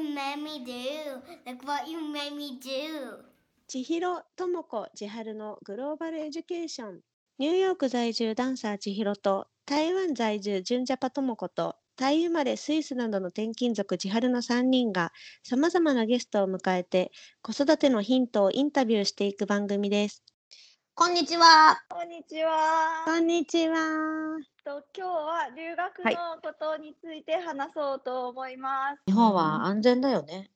[0.00, 1.20] you made me do?
[1.46, 3.24] Look what you made me do?
[3.68, 7.00] 千尋智子千春のグローバルエデュケーション
[7.38, 15.12] ニューヨーク在住ダンサー千尋と台湾在住純ジャパ智子とタイ生まれスイスなどの転勤族千春の3人が
[15.44, 17.12] さまざまなゲストを迎えて
[17.42, 20.24] 子育てのヒントをインタビューしていく番組です。
[21.00, 21.80] こんにちは。
[21.88, 23.04] こんにちは。
[23.06, 23.74] こんにちは。
[24.62, 29.00] と今日は留学はいのことについて話そうと思います。
[29.06, 30.50] 日本は安全だよね。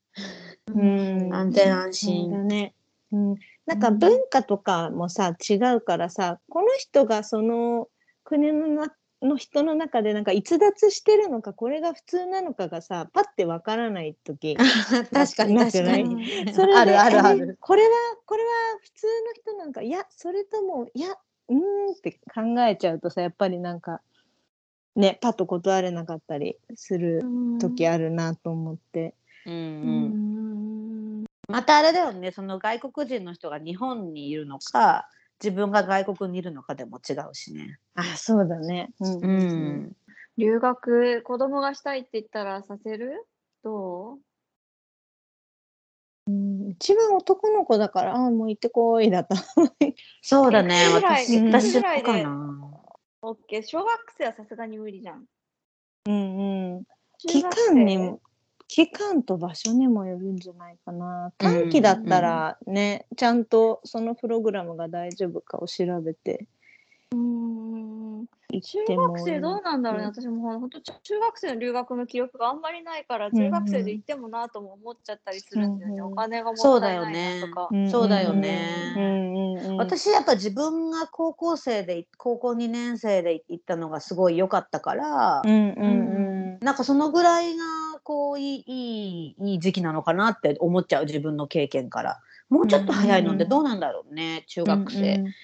[0.69, 2.47] うん安全安そうだ心。
[2.47, 2.75] ね。
[3.13, 3.35] うん、
[3.65, 7.89] なんか文化とかもさ違うからさこの人がその
[8.23, 14.57] 国のなの人の中でなんか逸脱してるのかこれが普通なのかがさパッてわからない時
[15.13, 16.05] 確かになくない？
[16.05, 16.53] 確かに。
[16.55, 17.59] それであるあるあえる。
[17.61, 17.91] これは
[18.27, 18.51] これは
[18.83, 21.17] 普通の人なんかいやそれともいや
[21.49, 24.01] うーんって考えちゃうとさやっぱりなんか
[24.97, 27.23] ねパッと断れなかったりする
[27.61, 29.15] 時あるなと思って。
[29.47, 29.51] う。
[29.51, 31.25] ん。
[31.49, 32.33] またあれだよね。
[32.33, 35.09] その外国人の人が日本にいるのか、
[35.43, 37.79] 自分が外国にいるのかでも違うしね。
[37.95, 38.93] あそうだね。
[39.01, 39.97] うんうん。
[40.37, 43.27] 留学子供がしたいって言ったらさせる？
[43.63, 44.19] どう？
[46.27, 49.37] うん一番男の子だから、ああ、もう行ってこいだった。
[50.23, 50.89] そうだね。
[50.95, 52.81] 私うん私ぐらいでもかな。
[53.23, 53.63] オッケー。
[53.63, 55.25] 小学生はさすがに無理じゃん。
[56.07, 56.85] うんうん。
[57.19, 58.21] 期間にも、
[58.69, 61.33] 期間と場所にもよるんじゃないかな。
[61.39, 66.47] 短期だったらね、ちゃんとそのプログラムが大丈夫かを調べて
[67.13, 68.27] うん。
[68.61, 70.05] 中学生どうなんだろうね。
[70.07, 76.01] うん私も本当中学生の留学の記憶があんまりないから、うんうん中学生で行ってもなとも思っちゃったりするんだよね。
[76.01, 77.69] うんうんお金がもそうったいなだよねいなとか。
[77.71, 78.95] うんそうだようんね。
[78.97, 87.65] うんうん、私やっぱ自分が高校生で高校2年生で行ったのがすごい良かったから、うんうんなんかそのぐらいが
[88.05, 92.21] こういいいいいい時期なのかなって思っちゃう自分の経験から。
[92.51, 95.35] もうちょっと早いのでどうなんだろうね、中学生、うん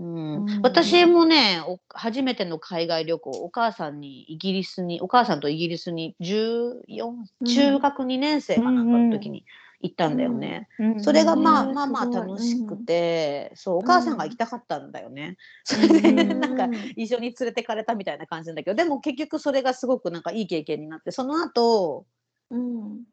[0.00, 0.60] うん。
[0.62, 7.12] 私もねお初めての海外旅行お母さんにイギリスにお母さんとイギリスに14
[7.44, 9.44] 中学2年生かなんかの時に
[9.80, 10.68] 行ったんだよね。
[10.78, 11.00] うん。
[11.00, 15.36] それがまあうんまあまあ楽しくて、そうお母さんが行きたかったんだよね。
[15.64, 22.06] それでうんなんか一緒に連れてかれたみたいな感じなんだけどでも結局それがすごくなんかいい経験になってその後
[22.50, 23.04] うん。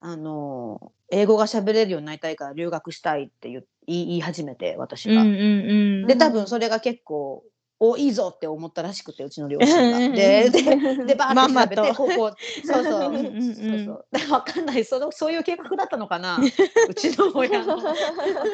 [0.00, 5.22] あの英語が喋れるようになりたいから留学したいって言い始めて私が。
[5.22, 6.06] うんうんうん。
[6.06, 7.42] で多分それが結構
[7.80, 9.98] おいいぞって思ったらしくてうちの両親が。
[9.98, 10.62] うんでで
[11.06, 12.32] でバーまんまって調べてとここ
[12.64, 12.84] そうそう。
[12.84, 14.06] そうそう。
[14.12, 14.84] でわかんない。
[14.84, 16.38] そのそういう計画だったのかな？
[16.88, 17.92] うちの親のわか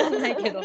[0.08, 0.62] んないけど。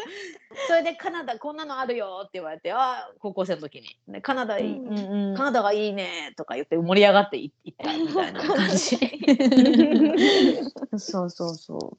[0.68, 5.36] それでカナダこんなのあるよって言われてあ高校生の時に、ね、カナダいい、うんうんうん。
[5.36, 8.96] カナダがいいねとか言って盛り上がってい行ったみたいな感じ。
[10.98, 11.98] そうそうそう。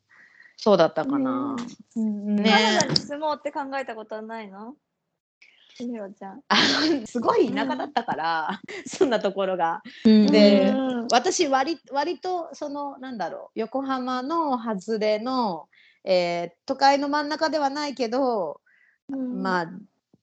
[0.60, 1.56] そうだったかな、
[1.96, 4.74] うんうんねカナダに住もうって考えたことはないの？
[5.84, 6.42] ひろちゃん。
[6.48, 6.56] あ
[7.02, 9.82] のすごい田舎だったから、 そんなところが。
[10.06, 10.28] うん。
[10.28, 11.08] でうん。
[11.12, 15.68] 私割割とそのなんだろう横浜の外れの、
[16.04, 18.62] えー都会の真ん中ではないけど、
[19.10, 19.72] まあ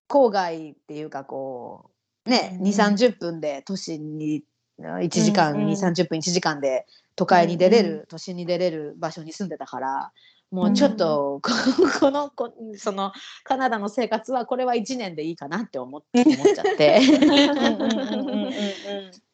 [0.08, 1.90] 郊外っていうかこ
[2.26, 2.66] うね、うん。
[2.66, 4.44] 2 3 0分で都心に
[4.80, 5.68] 1時間、うんうん。
[5.70, 10.12] 2 3 0分1時間で都会に出れる、うんう都心に出れる場所に住んでたから
[10.54, 11.50] もうちょっと、こ
[11.98, 17.00] このこそのカナダの生活はこれは1年でいいかなって思っ思っちゃって。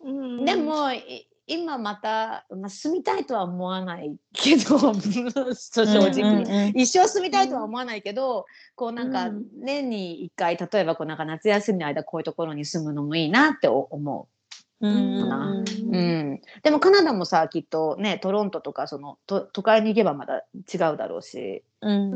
[0.02, 9.44] うんでもい今また、まあ、住みたいとは思わないけど正直、一生住みたいとは思わないけど、こうなんかうん。
[9.58, 14.39] 年に1回例えばこうなんか夏休みの間こういうところに住むのもいいなって思う
[14.80, 15.62] うん。
[15.92, 22.12] う、うん、でもカナダもさきっとねトロントとかそのと都会に行けばまた違うだろうし、うん。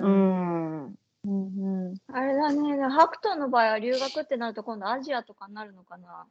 [0.00, 0.86] ううん。
[0.88, 0.94] ん、
[1.26, 1.94] うん。
[2.12, 6.28] あれだね、ハクトンの場合は留学ってなると今度アジアとかになるのかな。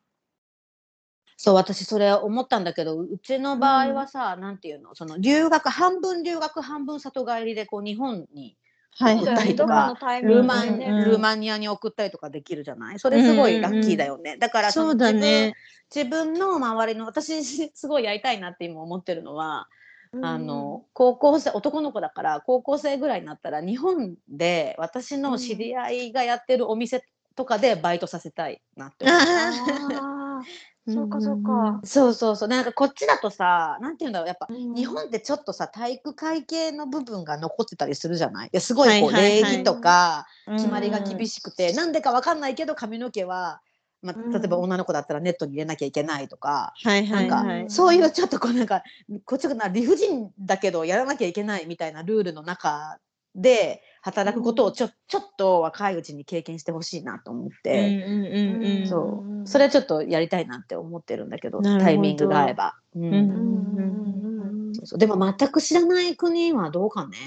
[1.39, 4.95] そう私それ思ったんだけどうちの場合はさ、なんていうの？
[4.95, 8.57] その留学半分留学半分里帰りでこう日本にはい
[8.99, 10.91] 送ったりとかのタイミングルーマン、でね。
[10.91, 12.99] うんルーマニアに送ったりとかできるじゃない？
[12.99, 15.55] それすごいラッキーだよね、だからそうのだね。
[15.93, 19.67] 自分の周りの私すごいやりたいなって今思ってるのは、
[20.13, 27.03] うんあの高校生男の子だから高校生ぐらいになったら日本で私の知り合いがやってるお店
[27.35, 29.17] とかでバイトさせたいなって思う。
[29.19, 31.81] あーそうかそうか。
[31.83, 32.47] そうそうそう。
[32.47, 34.27] なんかこっちだとさなんて言うんだろう。
[34.27, 34.73] やっぱうん。
[34.73, 38.49] 日本ってちょっとさ体育会系の部分が残ってたりするじゃない？
[38.49, 43.61] ですごいこう礼儀とかうん決まりが厳しくて、なんでかわかんないけど髪の毛は
[44.01, 44.31] まあ、うん。
[44.31, 47.25] 例えば女の子だったらネットに入れなきゃいけないとか、はいはない。
[47.25, 47.69] んか、はい。
[47.69, 48.83] そういうちょっとこうなんか
[49.25, 52.99] こっちがな理不尽だけどやらなきゃいけないみたいなルールの中
[53.35, 58.87] で働くことをちょ,、ちょっと若いうちに経験してほしいなと思って、うんうんうんうん。
[58.87, 59.31] そう。
[59.31, 62.75] うんそれちょっとやりたいなって思ってるんだけどタイミングが合えば。
[62.95, 63.03] うん。
[63.03, 64.99] うんうんそうそう。
[64.99, 67.17] でも全く知らない国はどうかね。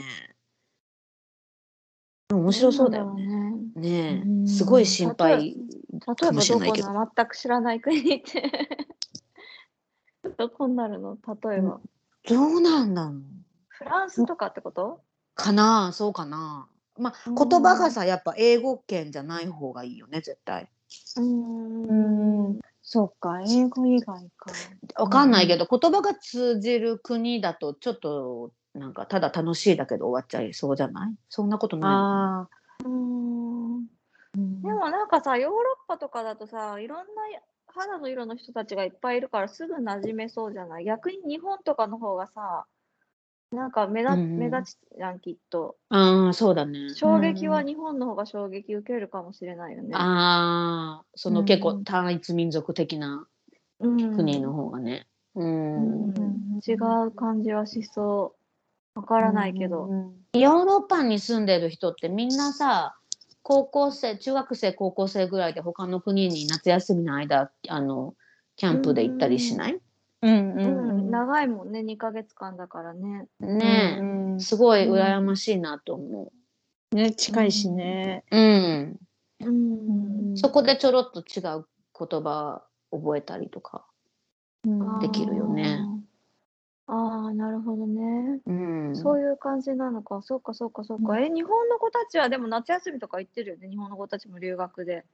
[2.32, 3.24] 面白そうだよね。
[3.74, 4.24] ね。
[4.24, 5.56] ねすごい心配
[6.16, 6.92] かもしれないけど。
[6.92, 7.06] の？
[7.16, 8.78] 全く知らない国って。
[10.36, 11.16] どこになるの？
[11.42, 11.80] 例えば、
[12.28, 13.22] どうなんだろう。
[13.68, 15.02] フランスとかってこと？
[15.34, 16.68] かなそうかな。
[17.00, 20.68] まあうん言葉がさやっぱ英語圏じゃない方がいいよね絶対。
[21.16, 22.60] うんうん。
[22.82, 24.50] そうか、英語以外か。
[24.96, 31.14] わかんないけど、言葉が通じる国だとちょっとなんかただ楽しいだけど終わっちゃいそうじゃない？
[31.28, 32.48] そんなことないああ。
[32.84, 33.86] うん
[34.62, 37.04] でもなんかさヨーロッパとかだとさいろんな
[37.66, 40.84] 肌の色の人たちがいっぱいいるからすぐ馴染めそうじゃない？
[40.84, 42.66] 逆に日本とかの方がさ
[43.52, 45.76] なんか目立,、目立ちじゃんきっと。
[45.88, 46.94] ああそうだね。
[46.94, 49.90] 衝撃は日本の方が衝撃受けるかもしれないよね。
[49.94, 51.46] ああそのうん。
[51.46, 53.26] 結構単一民族的な
[53.80, 54.14] うん。
[54.14, 55.06] 国の方がね。
[55.34, 56.04] うん。
[56.04, 56.60] うん。
[56.66, 56.74] 違
[57.06, 58.36] う感じはしそ
[58.94, 59.00] う。
[59.00, 59.88] わからないけど。
[60.32, 62.96] ヨーロッパに住んでる人ってみんなさ
[63.42, 68.14] 高校生中学生高校生ぐらいで他の国に夏休みの間あの
[68.54, 69.80] キャンプで行ったりしない、
[70.22, 73.26] うんううんん長いもんね2ヶ月間だからね。
[73.40, 74.04] ねえ、う
[74.36, 76.32] んすごい羨ましいなと思
[76.92, 78.24] ね、近いしね。
[78.30, 78.36] う。
[78.36, 78.96] うん、
[79.40, 79.50] う
[80.32, 81.66] んそこでちょろっと違う
[81.98, 83.86] 言葉覚えたりとか。
[85.00, 85.80] できるよね。
[86.86, 88.40] あーあーなるほどね。
[88.46, 90.20] うん、そういう感じなのか。
[90.22, 91.18] そうかそうかそうか。
[91.18, 93.68] え日本の子たちはでも夏休みとか行ってるよね？
[93.68, 95.06] 日本の子たちも留学で。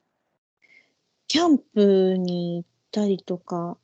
[1.29, 3.77] キャンプに行ったりとか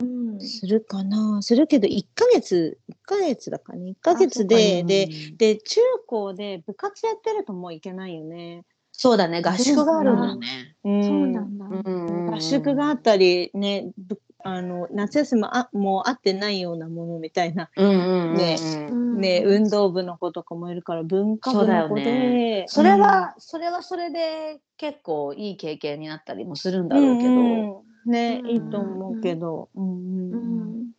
[0.00, 0.40] うん。
[0.40, 1.42] するかな。
[1.42, 3.90] するけど、1ヶ月、1ヶ月だからね。
[3.90, 5.08] 1ヶ月で、で、
[5.38, 8.64] で、中高で部活やってるともう行けないよね。
[8.92, 9.42] そうだね。
[9.42, 10.76] 合宿があるんだよね。
[10.84, 11.04] うん。
[11.04, 11.66] そうなんだ。
[11.66, 12.26] うん。
[12.26, 18.58] 合宿があったり、ね、ぶあの夏休みあもう会ってないようなものみたいな、うんうんうんね。
[18.90, 19.20] うん。
[19.20, 28.50] ね、運動部の子とかもいるから文化部の子そうだよで、それは、それはそれで結構いい経験になったりもするんだうんろうけど、うんね、うん。
[28.50, 30.90] いいと思うけど、うん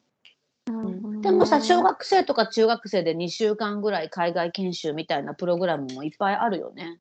[1.21, 6.99] でもさ小学生とか中学生で2週間ぐらい海外研修みたいなプログラムもいっぱいあるよね。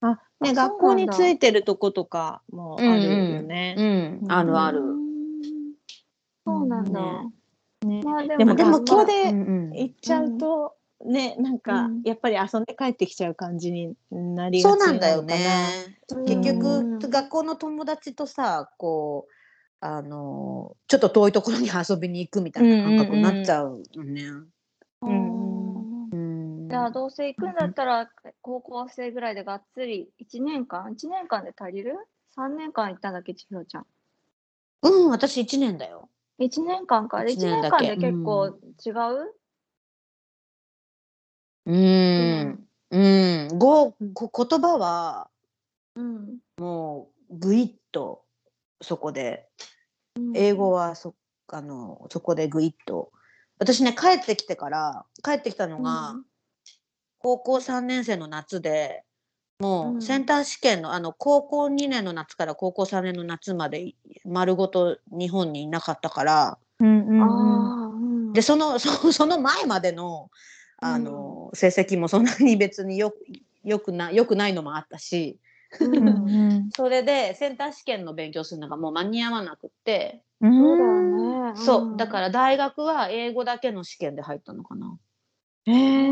[0.00, 4.20] あねあ学校についてるとことかもあるよね。
[4.22, 4.80] うん、あるある。
[4.80, 5.38] うん。
[6.46, 7.00] そうなんだ。
[7.86, 8.02] ね。
[8.02, 9.76] まあででもでも学校でうんうん。
[9.76, 10.74] 行っちゃうと、
[11.04, 15.22] ねなんか、うんやっぱり遊んで帰ってきちゃう感じになりそうがちなんだよ。
[15.22, 15.36] ね。
[16.10, 19.32] うん結局学校の友達とさこう
[19.80, 24.22] あのちょっと遠いところに遊びに行くみたいな感覚になっちゃうよね。
[25.02, 28.10] うんうんじゃあどうせ行くんだったら
[28.42, 31.96] 高校生ぐらいでがっつり1年間？1年間で足りる
[32.36, 33.86] ?3 年間行ったんだっけ千尋ちゃん。
[34.82, 36.08] うん、私1年だよ。
[36.38, 37.24] 1年間か。
[37.24, 39.34] で1一年間で結構違う？
[41.68, 42.68] うん。
[42.90, 43.58] うん。
[43.58, 45.28] ごこ言葉は
[45.94, 46.38] うん。
[46.58, 48.24] もうぐいっと
[48.80, 49.46] そこで
[50.16, 51.14] うん英語はそ
[51.48, 53.12] あのそこでぐいっと
[53.58, 56.24] 私ね帰ってきてから帰ってきたのが、うん
[57.20, 59.02] 高校3年生の夏で
[59.58, 68.32] もうんうセンター試験の,、あの高校2年の夏から高校3年の夏まで丸ごと日本にいなかったからうんうん。
[68.32, 70.30] でそのそ その前までの
[70.80, 73.12] あの、成績もそんなに別によ
[73.64, 75.38] よくなよくないのもあったし。
[75.80, 76.70] うんうんうん。
[76.74, 81.56] それでセンター試験の勉強するのがもう間に合わなくって、そうだよね。
[81.56, 81.96] そう。
[81.96, 82.30] だからら。
[82.30, 84.96] 大学は英語だけの試験で入ったのかな。
[85.66, 86.08] へえ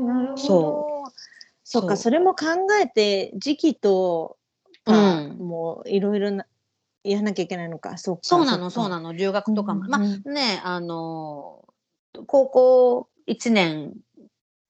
[0.00, 0.36] なるほど。
[0.36, 2.46] そそっかそれも考
[2.80, 4.38] えて時期と
[4.84, 5.38] か、うん。
[5.38, 6.46] もういろいろな
[7.04, 7.98] やらなきゃいけないのか。
[7.98, 8.22] そうか。
[8.24, 8.90] そうなのそうの。
[8.90, 9.12] なの。
[9.12, 11.64] 留学とかも、うんまあねあの
[12.26, 13.94] 高校1年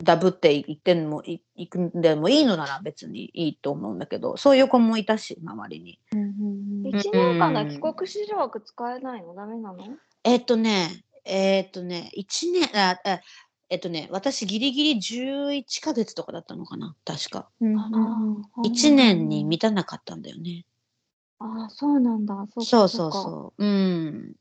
[0.02, 5.98] ダブって行ってんもい行くんでもいいのなら別にいいと思うんだけどそういう子もいたし周りに。
[6.12, 9.34] うんうんうん1年間の帰国子女枠使えないの？
[9.34, 9.78] ダメなの？
[10.22, 13.20] えっとねえっとね1年ああ
[13.68, 17.48] えっとね私ギリギリ11ヶ月とかだったのかな確か。
[17.60, 20.64] うんうんうん1年に満たなかったんだよね。
[21.38, 22.46] ああ、そうなんだ。
[22.54, 23.64] そそうそうそう。
[23.64, 24.34] うん。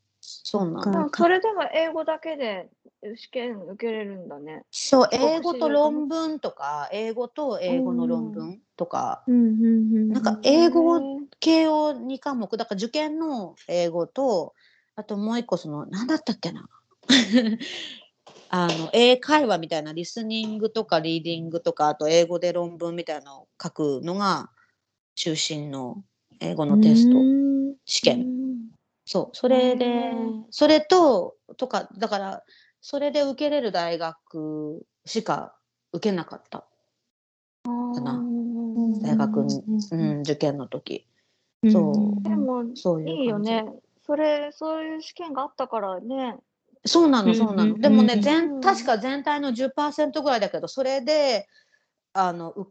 [0.44, 0.98] そうなかの。
[0.98, 2.70] でもそれでも英語だけで
[3.16, 4.64] 試験受けれるんだね。
[4.72, 11.00] そう、英語と論文とか、英語と英語の論文とか、なんか英語
[11.40, 14.54] 系を2科目、だから受験の英語と、
[14.96, 16.68] あともう一個その、なんだったっけな。
[18.48, 24.50] あの英会話みたいなリスニングとかリーディングとかあと英語で論文みたいなのを書くのが
[25.16, 26.04] 中心の
[26.40, 27.18] 英語のテスト。
[27.18, 27.76] うん。
[27.86, 28.20] 試験。
[28.20, 28.65] うん
[29.06, 30.12] そうそれで
[30.50, 32.44] それととかだから
[32.82, 35.56] それで受けれる大学しか
[35.94, 36.68] 受けなかった。
[37.66, 38.22] かな。
[39.02, 41.08] 大学に、うん、受験の時。
[41.72, 42.24] そう。
[42.24, 43.66] でもそういういいよね。
[44.06, 46.38] それそういう試験があったからね。
[46.86, 48.22] そうなのうんそうなの、うんでもね、うん。
[48.22, 51.48] 全確か全体の10%ぐらいだけどそれで
[52.14, 52.68] あのう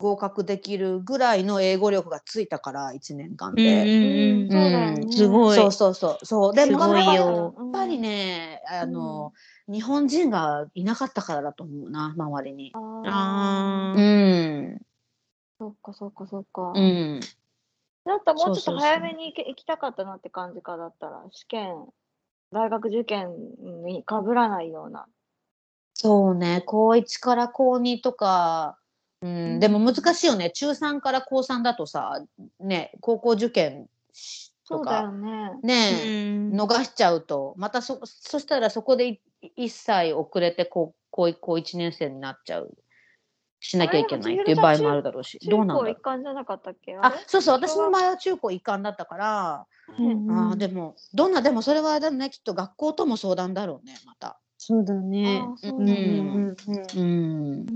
[0.00, 4.44] 合格できるぐらいの英語力がついたから1年間うんで。
[4.44, 5.02] うんそうだよね。
[5.02, 9.32] うんすごいそうそうそうそうでもすごいやっぱりよやっぱりねあの、
[9.68, 12.72] 日本人がいなかったからだと思うな周りに。
[12.74, 13.94] あああ。
[13.94, 14.80] うーん
[15.58, 16.72] そっかそっかそっか。
[16.74, 17.20] うん
[18.06, 21.86] だったらもうちょっと早めに行け行きたかったなって感じかだったら試験
[22.50, 23.28] 大学受験
[23.84, 25.06] にかぶらないような。
[25.92, 28.78] そうね高1から高2とか、
[29.22, 29.56] うん。
[29.56, 30.50] んでも難しいよね。
[30.50, 32.24] 中3から高3だとさ
[32.58, 33.88] ね高校受験
[34.68, 35.50] とかね。
[35.62, 39.20] ね、逃しちゃうとまたそそしたらそこでい
[39.56, 42.72] 一切遅れて高高高1年生になっちゃう。
[43.62, 45.38] しなきゃいけないっていう場合もあるだろうし。
[45.42, 45.84] 中どうなんだろう。
[45.84, 46.96] 高一貫じゃなかったっけ？
[46.96, 47.16] あれ？
[47.26, 47.56] そうそう。
[47.56, 49.66] 私の場合は中高一貫だったから、
[49.98, 50.30] うん。
[50.30, 52.30] あーでもどんなでもそれはだね。
[52.30, 54.40] きっと学校とも相談だろうねまた。
[54.56, 55.46] そうだね。
[55.62, 55.96] ううなん。
[55.96, 55.98] う
[56.40, 56.48] ん。
[56.48, 57.66] うーん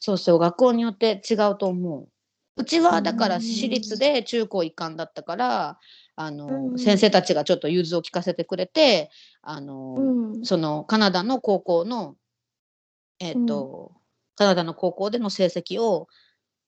[0.00, 2.08] そうそう学校によって違うと思う。
[2.56, 5.78] うちはだからうん私立で中高一貫だったから
[6.16, 9.10] あの、うん先生たちがちょっと融通を聞かせてくれて
[9.42, 10.44] あの、うん。
[10.44, 12.16] そのカナダの高校の
[13.20, 13.92] えっ、と、
[14.36, 16.06] カナダの高校での成績を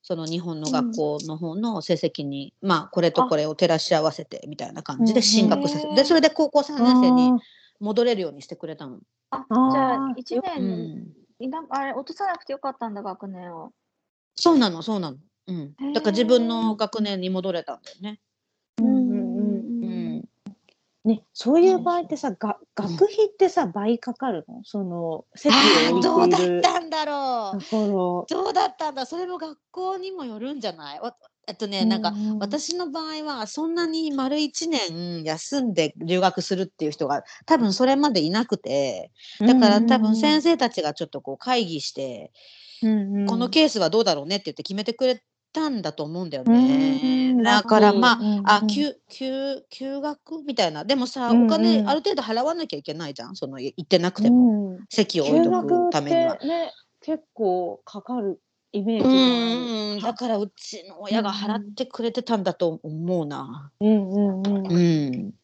[0.03, 7.33] その日本の学校の方の成績に、まあこれとこれを照らし合わせてみたいな感じで進学させて、うんでそれで高校3年生に
[7.79, 8.99] 戻れるようにしてくれたの。
[9.31, 13.73] あじゃあ1う年ん、いなあれ落とさなくてよかったんだ学年を。
[14.37, 15.19] そうなのそうなの。
[15.49, 15.75] うん。
[15.93, 18.21] だから自分の学年に戻れたんだよね。
[18.79, 19.43] うんうんう
[19.83, 19.87] んう
[20.19, 20.29] ん、
[21.05, 24.63] ね、そういう場合ってさ、が学費ってさ、倍かかるの？
[24.65, 25.57] その、席を
[25.99, 26.59] 置いている。
[26.59, 27.61] うだったんだろう。
[28.29, 29.07] どうだったんだ。
[29.07, 31.01] それも学校にもよるんじゃない？
[31.01, 31.17] わ
[31.47, 42.31] えっとね、なんかう私の場合はそんなに丸1年休んで留学するっていう人が多分それまでいなくてだから多分先生たちがちょっとこう会議して、
[42.83, 47.01] 生このケースはどうだろうねって言って決めてくれたんだと思うんだよね。
[47.03, 47.07] う
[47.41, 50.85] んだからまあ、あうん休休休学みたいな。
[50.85, 51.47] でもさ、うんうん。
[51.47, 53.37] お金ある程度払わなきゃいけないじゃん。
[53.37, 54.79] そのい行ってなくても、うん。
[54.89, 56.37] 席を置いとくためには。
[56.37, 58.41] ね、結構かかる
[58.73, 63.73] イメージだからうちの親が払ってくれてたんだと思うな。
[63.81, 64.67] うんうんうん。
[64.67, 65.35] うん。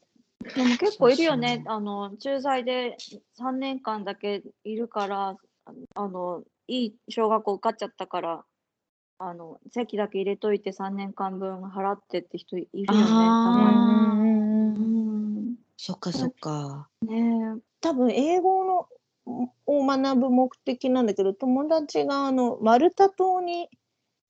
[0.55, 1.65] でも結構いるよね。
[1.67, 2.97] あの駐在で
[3.39, 8.45] 3年間だけいるからああのいい小学校受かっちゃったから
[9.19, 12.87] あの席だけ入れといて3年間分払ってって人いるよね。
[12.87, 13.57] た
[15.79, 16.89] そっかそっか。
[17.03, 18.89] ね多分英語の
[19.27, 23.69] を学ぶ目的なんだけど友達があのマルタ島に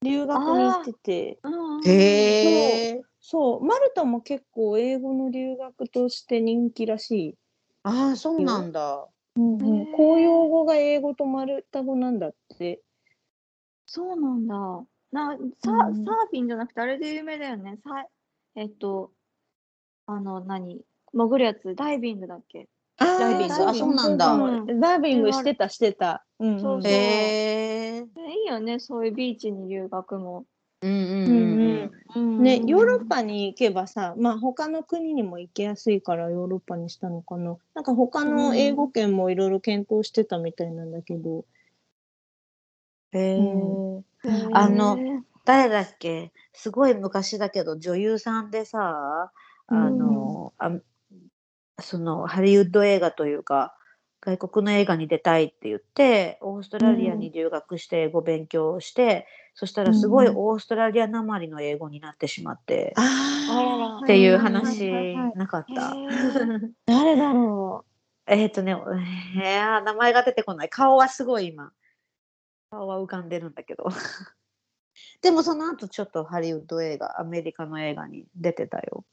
[0.02, 1.38] 留学に行ってて。
[1.84, 3.02] へえ。
[3.20, 3.64] そう。
[3.64, 7.34] マルタも結構英語の留学として人気らしい、
[7.82, 9.08] ああそうなんだ。
[9.36, 9.92] うんうん。
[9.92, 12.80] 公用語が英語とマルタ語なんだって。
[13.86, 14.54] そうなんだ。
[15.12, 16.04] なサうん。
[16.04, 17.78] サーフィンじゃなくてあれで有名だよね。
[17.84, 18.06] さ
[18.54, 19.12] えっと
[20.06, 20.80] あの何？
[21.12, 22.68] 潜るやつダイビングだっけ？
[22.98, 23.54] ダイビング。
[23.68, 24.32] あそうなんだ。
[24.32, 24.80] うん。
[24.80, 26.48] ダイビングしてたしてた、うん。
[26.48, 26.92] うんそうそう。
[26.92, 28.00] へえ。
[28.02, 28.08] ね
[28.42, 30.46] いいよねそういうビーチに留学も。
[30.82, 32.38] うんうんうんうん。
[32.38, 32.42] うん。
[32.42, 37.56] ね、ヨーロッパに行けばさ、まあ他の国にも行きやすいからヨーロッパにしたのかな。
[37.74, 41.44] なんか他の英語圏もいろいろ検討してたみたいなんだけど。
[43.12, 43.40] へえ。
[43.40, 44.04] う
[44.52, 44.98] あの
[45.44, 46.32] 誰だっけ？
[46.52, 49.30] すごい昔だけど女優さんでさ
[49.68, 50.70] あの、あ
[51.80, 53.76] そのハリウッド映画というか
[54.20, 63.02] 外国の映画に出たいって言ってオーストラリアに留学して英語勉強して、そしたらすごいうんオーストラリアなまりの英語になってしまって、あ
[63.50, 65.94] あららっていうはい話なかった。
[66.86, 67.84] 誰だろ
[68.26, 68.76] えっとね、
[69.40, 70.68] えー、名前が出てこない。
[70.68, 71.70] 顔はすごい今。
[72.70, 73.88] 顔は浮かんでるんだけど。
[75.22, 79.04] でもその後ちょっとハリウッド映画、アメリカの映画に出てたよ。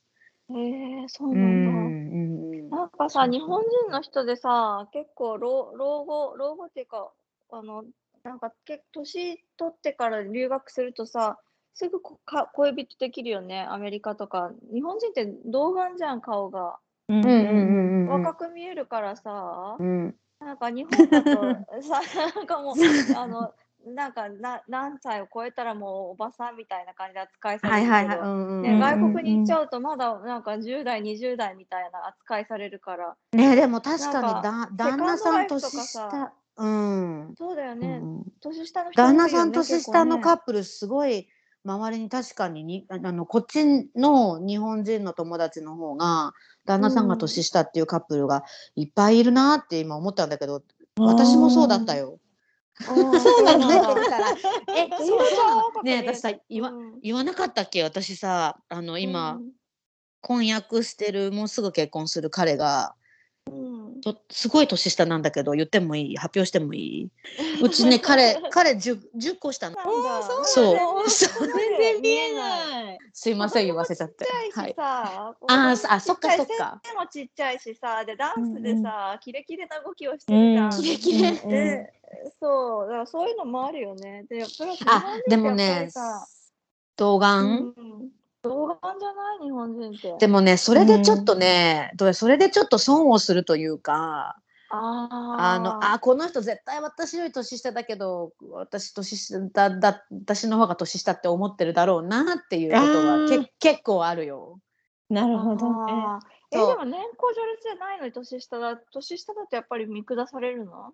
[0.50, 1.72] へえそううなんだ。
[1.72, 7.12] んうんなんかさ、日本人の人でさ、結構老老後、老後っていうか、
[7.52, 7.84] あの、
[8.24, 11.38] なんか結構年取ってから留学するとさ、
[11.76, 14.52] すぐこか恋人できるよね、アメリカとか。
[14.74, 16.78] 日本人って童顔じゃん、顔が。
[17.10, 21.32] うんうんうんうんうん若く見えるからさ、うんなんか日本だと
[21.82, 22.02] さ、
[22.36, 22.76] なんかもう、
[23.16, 23.54] あの、
[23.86, 28.28] なんかな何歳を超えたらもうおばさんみたいな感じで扱いされるけど、はいはいはい。
[28.28, 37.34] うんうんね、うん外国に行っちゃうとまだなんか10代、20代みたいな扱いされるから、ねでも確かにだ旦那さん年下うん。
[37.38, 38.24] そうだよね、うん。
[38.42, 41.28] 年下の人ね旦那さん年下のカ結ップルすごい
[41.66, 46.34] 周りに確かににあのこっちの日本人の友達の方が
[46.66, 48.44] 旦那さんが年下っていうカップルが
[48.75, 50.62] いっぱいいるなって今思ったんだけど
[50.98, 52.20] 私もそうだったよ。
[52.82, 53.72] そうなの。
[53.72, 55.15] えそ
[55.82, 57.00] うね私さ言わうん。
[57.01, 57.84] 言わなかったっけ？
[57.84, 59.39] 私さあの今、
[60.22, 62.96] 婚約してるもうすぐ結婚する彼が
[64.03, 66.17] とすごい年下なんだけど言ってもいい？
[66.17, 67.10] 発表してもいい？
[67.62, 70.45] うちね 彼彼 10, 10個下なのなんだ。
[70.45, 71.10] そう。
[71.10, 71.48] そう。
[71.48, 73.00] 全然見えない。
[73.13, 74.25] すいません言わせちゃって。
[74.25, 74.74] ちっちゃいしはい。
[74.75, 76.81] さ、ああそっかそっか。
[76.83, 80.45] 背もちっちゃいしさ、でダンスでさ、キレキレな動きをしてうん。
[80.48, 80.72] るじゃん。
[80.81, 81.31] キレキレ。
[81.31, 81.93] で、
[82.39, 84.25] そう、だからそういうのもあるよね。
[84.29, 85.89] で、プラス日あでもね
[86.95, 87.74] 童顔、
[88.44, 89.46] うん、童顔じゃない？
[89.46, 90.16] 日本人って。
[90.20, 94.38] でもねそれでちょっとね、どうそれでちょっと損をするというか
[94.70, 103.44] ああのあこの人絶対私より年下だけど私年下だだ私の方が年下って思ってるだろうなっていうことあはー。
[103.44, 104.60] け結構あるよ。
[105.10, 105.94] なるほどね。
[106.52, 110.92] え、でも年功序列じゃないのに年下だ、年下だとやっぱり見下されるの？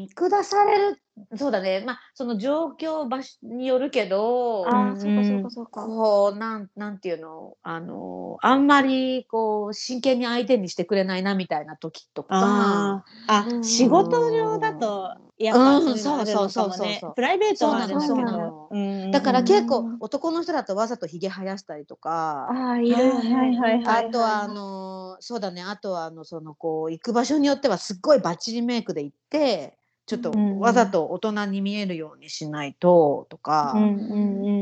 [0.00, 1.02] 見下される。
[1.36, 1.82] そうだね。
[1.86, 5.86] まあその状況場所によるけどああ、うんそうかそうかそうか。
[5.86, 7.56] こうなんなんていうの？
[7.62, 12.36] あのあんまりこう真剣に相手にしてくれないなみたいな時とか。
[12.36, 13.60] ああ、うん。
[13.60, 15.98] あ、仕事上だと、やっぱうん。
[15.98, 16.86] そうそうそうそうそう。
[16.86, 18.68] ねプライベートはあるんだうなどの。
[18.70, 22.48] うんだから結構うん男の人だとわざとひげ生やしたりとか。
[22.50, 22.90] ああ、い。
[22.90, 25.62] はいはいはいあとはあのそうだね。
[25.62, 29.76] あとはあのそのこう行く場所によってはすっごいバッチリメイクで行って
[30.10, 33.76] ちょっとうんわざと大人に見えるようにしないととか、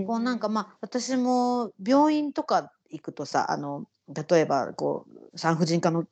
[0.06, 6.04] こうなんかまあ私も病院とか行くとさあの例えばこう産婦人科の、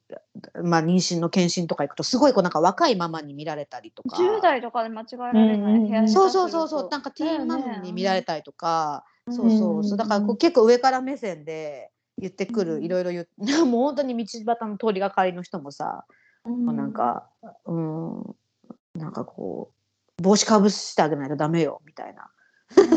[0.65, 4.17] まあ、妊娠の検診とか行くとすごいこうなんか若いママに見られたりとか。
[4.17, 9.99] 10代とかで間違えられない、うんうんそうそうそうそうなんかティーンママに見られたりとか、そうそうそう。
[9.99, 12.85] だからこううん結構上から目線で言ってくる、うん。
[12.85, 13.29] いろいろ言う。
[13.67, 16.07] もう本当に道端の通りがかりの人もさ、
[16.47, 16.65] うん。
[16.65, 17.29] こうなんか
[17.67, 18.37] うん
[18.97, 19.73] なんかこ
[20.19, 22.31] う帽子かぶしてあげないとダメよみたいな。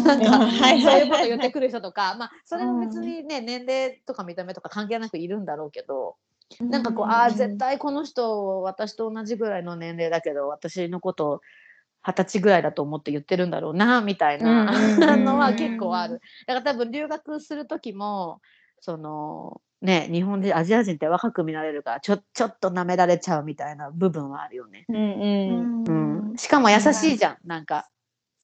[0.02, 1.04] なんか、 はいそうはいい。
[1.04, 6.16] うはいこと言ってくる人とか、まあ、それは別にね、年齢とか見た目とか関係なくいるんだろうけど、
[6.60, 11.42] なんかこう、ああ、絶対この人、私と同じぐらいの年齢だけど、私のこと、
[12.02, 14.66] 二十歳ぐらいだと思って言ってるんだろうな、みたいな。
[15.18, 16.22] のは結構ある。
[16.48, 18.42] だから多分留学する時も、
[18.80, 24.86] その、ね、日本人、アジア人って若く見られるから、ちょ、ちょっと舐められちゃうみたいな部分はあるよね。
[24.90, 26.38] うんうんうん。
[26.38, 27.90] しかも優しいじゃん、なんか。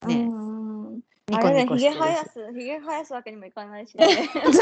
[0.08, 0.54] ね、うん
[1.27, 1.97] ニコあれね、ニコしてるし。
[1.97, 4.05] ひげ生やす、ひげ生やすわけにもいかないしね。
[4.45, 4.61] そうそうそう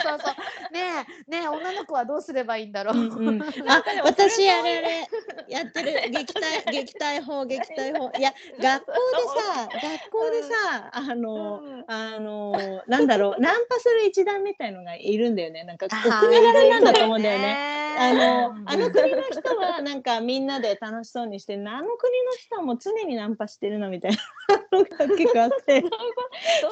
[0.00, 0.30] そ
[0.70, 0.72] う。
[0.72, 2.96] ねえ、ねえ、女の子はどうすればいいんだろう。
[2.96, 3.42] うんうん。
[3.68, 5.08] あ、私あれあれ
[5.48, 5.92] やってる。
[6.08, 8.10] 撃退撃退法撃退法。
[8.18, 8.98] いや学校で
[9.42, 10.48] さ学校でさ
[10.92, 11.84] あのうん。
[11.86, 13.40] あのなんだろう。
[13.40, 15.64] ナンパする一団みたいのがいるんだよね。
[15.64, 17.91] なんか国柄なんだと思うんだよね。
[17.94, 25.80] ねあのあの国の人はなんかみんなで楽しそうにしてるのあの国の人はもう常にナンパしてるなみたいなのが結構あって。
[25.80, 25.90] どう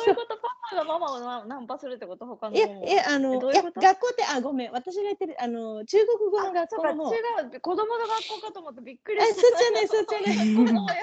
[0.09, 0.37] いうこと？
[0.37, 2.27] パパがママをナナンパするってこと？
[2.27, 3.59] 他のいやいやあの学校
[4.13, 4.73] ってあごめん。
[4.73, 6.83] 私が言ってるあの中国語の学校。
[6.95, 7.19] の方違
[7.57, 9.43] う子供の学校かと思ってびっくりえした。
[9.43, 10.23] そうじゃないそってん
[10.57, 10.95] のかと思った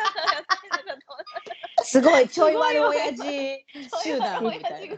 [1.83, 3.23] すごいちょい悪い親父
[4.03, 4.97] 集団みたいな。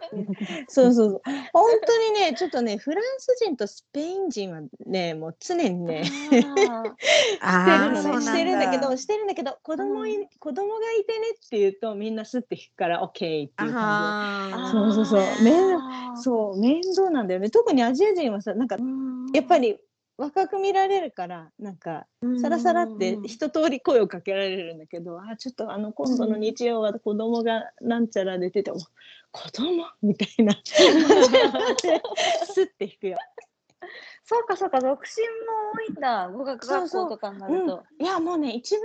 [0.67, 1.21] そうそうそう。
[1.53, 6.41] 本当にね、ちょっとね、フランス人とスペイン人はね、もう常にね、 してる
[8.21, 13.99] してるんだけど、してるんだけど、子供い、子供がいてねって言うと、みんなすって引くから、オッケーっていう感
[14.53, 14.71] あー。
[14.71, 15.43] そうそうそう。
[15.43, 15.53] 面
[16.17, 16.23] じ。
[16.23, 17.49] そう、面倒なんだよね。
[17.49, 18.77] 特にアジア人はさ、なんか、
[19.33, 19.77] やっぱり
[20.17, 22.05] 若く見られるから、なんか、
[22.41, 28.79] さらさらって一通り声をかけられるんだけど、あ、ちょっとあの、今度の日曜は子供がなんちゃら出てても、
[29.31, 29.85] 子供？
[30.01, 30.53] みたいな。
[32.51, 33.17] すって引くよ。
[34.29, 37.83] そうかそうか独身も多いんだ語学学校とかになると。
[37.99, 38.83] いやもうね一番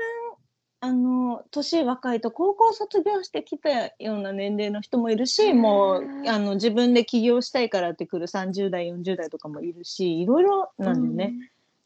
[0.80, 11.34] あの年若いと高校卒業してきたような年齢の人もいるしもうあの自分で起業したいからってくる30代40代とかもいるしいろいろなんでね。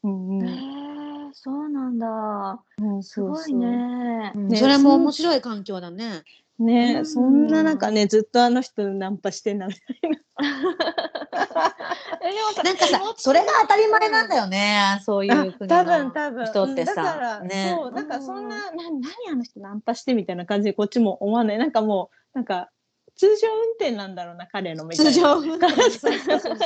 [0.03, 2.63] うんうんへえそうなんだ。
[2.77, 3.53] うんすごい。
[3.53, 4.31] ね。
[4.35, 6.23] うんねそれも面白い環境だね。
[6.59, 10.17] ね、うんそんな中ねずっとあの人ナンパしてんなみたいな。
[12.21, 14.99] えでもさなんかさ、それが当たり前なんだよね。
[15.03, 17.75] そういう国多分の多分人ってだからさ、ね。
[17.77, 22.69] そうなんかそんな、な何あの人ナンパしてみたいな感じでこっちも思わないなんかもうなんか
[23.15, 25.73] 通常運転なんだろうな彼のみたいな通常運転。
[25.73, 26.59] そうそうそうそうい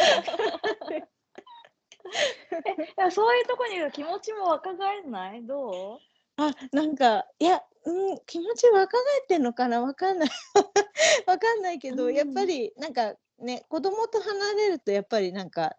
[2.98, 5.46] やそういうとこにいる気持ちも若返んない？
[5.46, 6.00] ど
[6.38, 9.82] あなんかいや、うん、気持ち若返ってんのかな？
[9.84, 10.30] わかんない。
[11.28, 12.14] わかんないけど、うん。
[12.16, 15.76] やっぱりなんかね子供と離れるとやっぱりなんか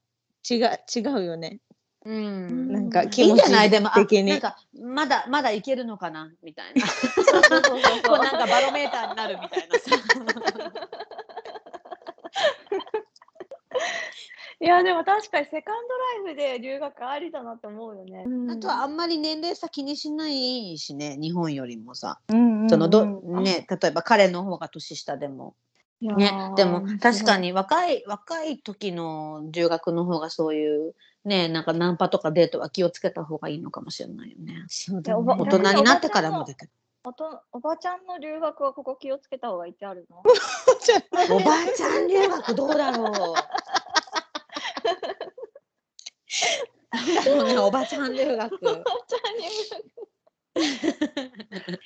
[0.48, 1.60] 違う違うよね。
[2.04, 2.70] うん。
[2.72, 3.70] なんかうんいいん気持ちじゃない？
[3.70, 4.30] でも、あ的に。
[4.30, 6.30] なんか、まだ、まだいけるのかな？
[6.42, 6.84] みたいな。
[6.86, 7.80] うそうそうそう。
[8.02, 9.90] こうなんかバロメーターになるみたいなさ。
[14.64, 15.74] いやでも確かにセカン
[16.24, 18.24] ドライフで留学ありだなって思うよね。
[18.50, 22.18] あとはあんまり年齢差気にしないしね、日本よりもさ。
[22.28, 25.54] うんそのど、うんね、例えば彼の方が年下でも。
[26.00, 34.54] ねー、でも確かに若い若い時の留学の方がそういうねなんかナンパとかデートは気をつけた方がいいのかもしれないよね。
[34.54, 36.72] ね大人になってからもだけど。
[37.06, 40.22] おとおばちゃんの留学はここ気をつけた方がいいってあるの？
[41.36, 43.34] おばあちゃん留学どうだろう。
[46.90, 48.54] なんだろうねおばちゃん留学。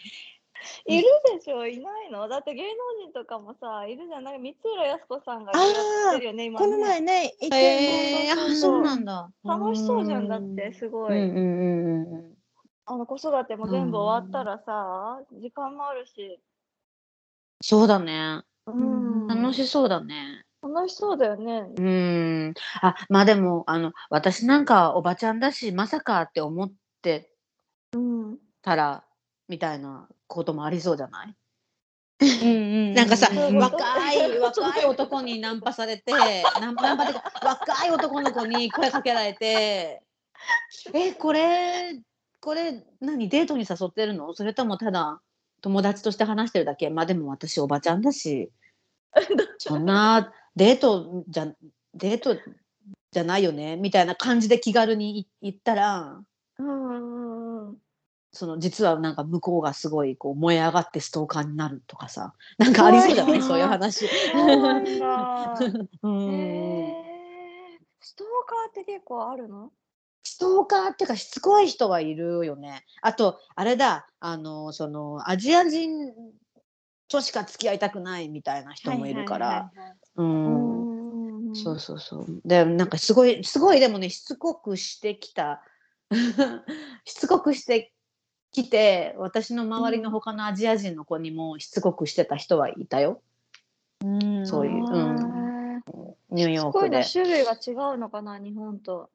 [0.87, 1.05] いる
[1.37, 2.29] でしょいないの？
[2.29, 2.69] だって芸能
[3.05, 9.31] 人とかもさいるじゃんなんか三浦靖子さんが留学してるよね今このね前ね行ってえー、あそうなんだ。
[9.45, 12.35] 楽しそうじゃんだってすごい、うんうんうんうん。
[12.87, 16.41] あの子育ても全部終わったらさ時間もあるし、
[17.61, 18.43] そうだね。
[18.67, 20.45] うん、楽しそうだね。
[20.63, 21.67] 楽しそうだよね。
[21.77, 21.83] う
[22.51, 22.55] ん。
[22.83, 27.31] あ、まあでも、あの、私なんかおばちゃんだし、まさかって思って
[27.93, 28.39] うん。
[28.63, 29.05] たら、
[29.49, 31.35] みたいなこともありそうじゃない？
[32.21, 32.95] うんうん。
[32.95, 33.77] なんかさ、そういうこと？
[33.77, 40.03] 若い、若い男にナンパされて、ナンナンパっていうか、若い男の子に声かけられて、
[40.93, 42.01] え、これ、
[42.41, 44.35] これ、何、デートに誘ってるの？
[44.35, 45.21] それともただ、
[45.61, 46.91] 友達として話してるだけ？
[46.91, 48.51] まあでも私おばちゃんだし、
[49.59, 51.47] そんなデートじゃ、
[51.95, 52.37] デート
[53.13, 53.77] じゃないよね？
[53.77, 56.21] みたいな感じで気軽にい言ったら、
[56.59, 57.77] うん
[58.33, 62.35] その実はなんか向こうがすごいこう燃え上がってストーカーになるとかさ。
[62.59, 64.07] なんかありそうじゃないそういう話。
[64.07, 64.09] そう
[68.01, 69.71] ストーカーって結構あるの？
[70.25, 72.85] ストーカーっていうかしつこい人はいるよね。
[73.01, 76.13] あとあれだあのそのアジア人
[77.09, 79.71] としか付き合いたくないみたいな人もいるから。
[80.19, 82.27] ううんんそうそうそう。
[82.45, 85.63] でなんかすごいすごいでもねしつこくしてきた
[87.05, 87.93] しつこくして
[88.53, 93.23] きて私の周りの他のアジア人の子にもしつこくしてた人はいたよ。
[94.05, 95.83] うんそういうううん
[96.31, 97.05] ニューヨークで。
[97.05, 99.11] 種類が違うのかな日本と。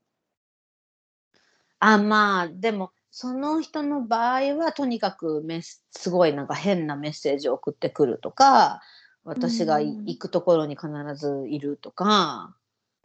[1.80, 8.82] あまあでもその人の場合はとにかくメスすごいなんか変なメッセージを送ってくるとか
[9.26, 12.56] 私が行くところに必ずいるとか、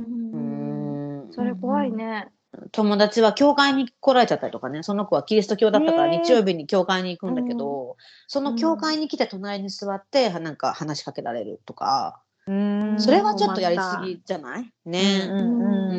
[0.01, 1.29] ううん。
[1.29, 2.29] ん、それ怖いね。
[2.73, 4.83] 友達は教会に来られちゃったりとかね。
[4.83, 13.01] その子はキリスト教だったから日曜日に教会に行くんだけど、その教会に来て隣に座ってなんか話しかけられるとか、うん。
[13.01, 14.73] それはちょっとやりすぎじゃない？
[14.87, 15.91] ね、うん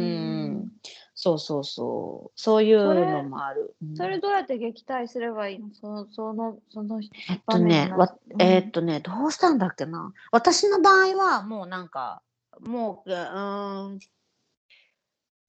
[1.22, 2.40] そうそうそう。
[2.40, 3.76] そういうのもある。
[3.82, 3.98] うん。
[3.98, 5.68] それどうやって撃退すればいいの？
[5.74, 10.14] そのそのそのえっ場とね、わえーっとね、どうしたんだっけな？
[10.32, 12.22] 私の場合は、もうなんか、
[12.62, 14.00] もう、うーん、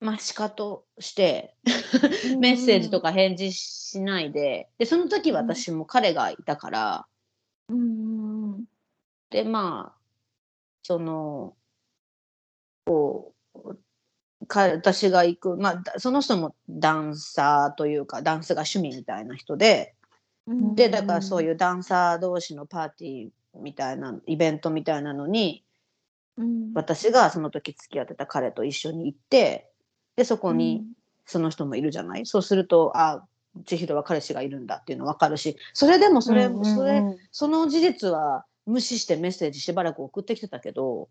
[0.00, 1.54] まあ、しかとして、
[2.40, 7.06] メッセージとか返事しないで、で、その時私も彼がいたから、
[7.68, 8.64] うんうんうん。
[9.30, 10.00] で、まあ、
[10.82, 11.54] その、
[12.86, 13.78] こう、
[14.46, 19.94] か私が行く、まあ、だその人もダンサーというか、ダンスが趣味みたいな人で、
[20.46, 20.74] うん。
[20.74, 25.64] でだからそういうダンサー同士のパーティーみたいなイベントみたいなのに
[26.36, 26.72] うん。
[26.74, 29.70] 私がその時付き合ってた彼と一緒に行って
[30.16, 30.84] でそこに
[31.26, 33.24] その人もいるじゃない、そうするとあ
[33.66, 36.64] 千尋は彼氏がいるんだっていうの分かるしそれでもそれ,、うんうんうん。
[36.64, 41.08] それその事実は無視してメッセージしばらく送ってきてたけど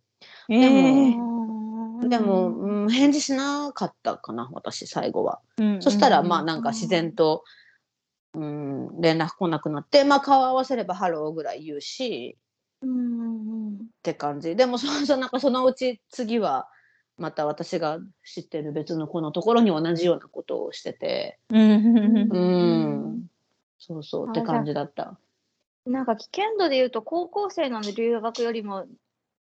[0.50, 1.59] えー
[2.08, 5.40] でも、うん、返事しなかったかな私最後は。
[5.58, 7.44] うんそしたらまあなんか自然と
[8.34, 12.38] うん、連絡来なくなって、まあ、顔合わせればハローぐらい言うし
[12.82, 14.56] うんうんって感じ。
[14.56, 16.70] でもそう そうなんかそのうち次は
[17.18, 21.40] また私が知ってる別の子のところに同じようなことをしてて。
[21.50, 22.30] うん。
[22.32, 22.40] う
[23.18, 23.28] ん。
[23.78, 25.18] そうそうあって感じだった。
[25.86, 28.86] なんか危険度で言うと高校生の留学よりも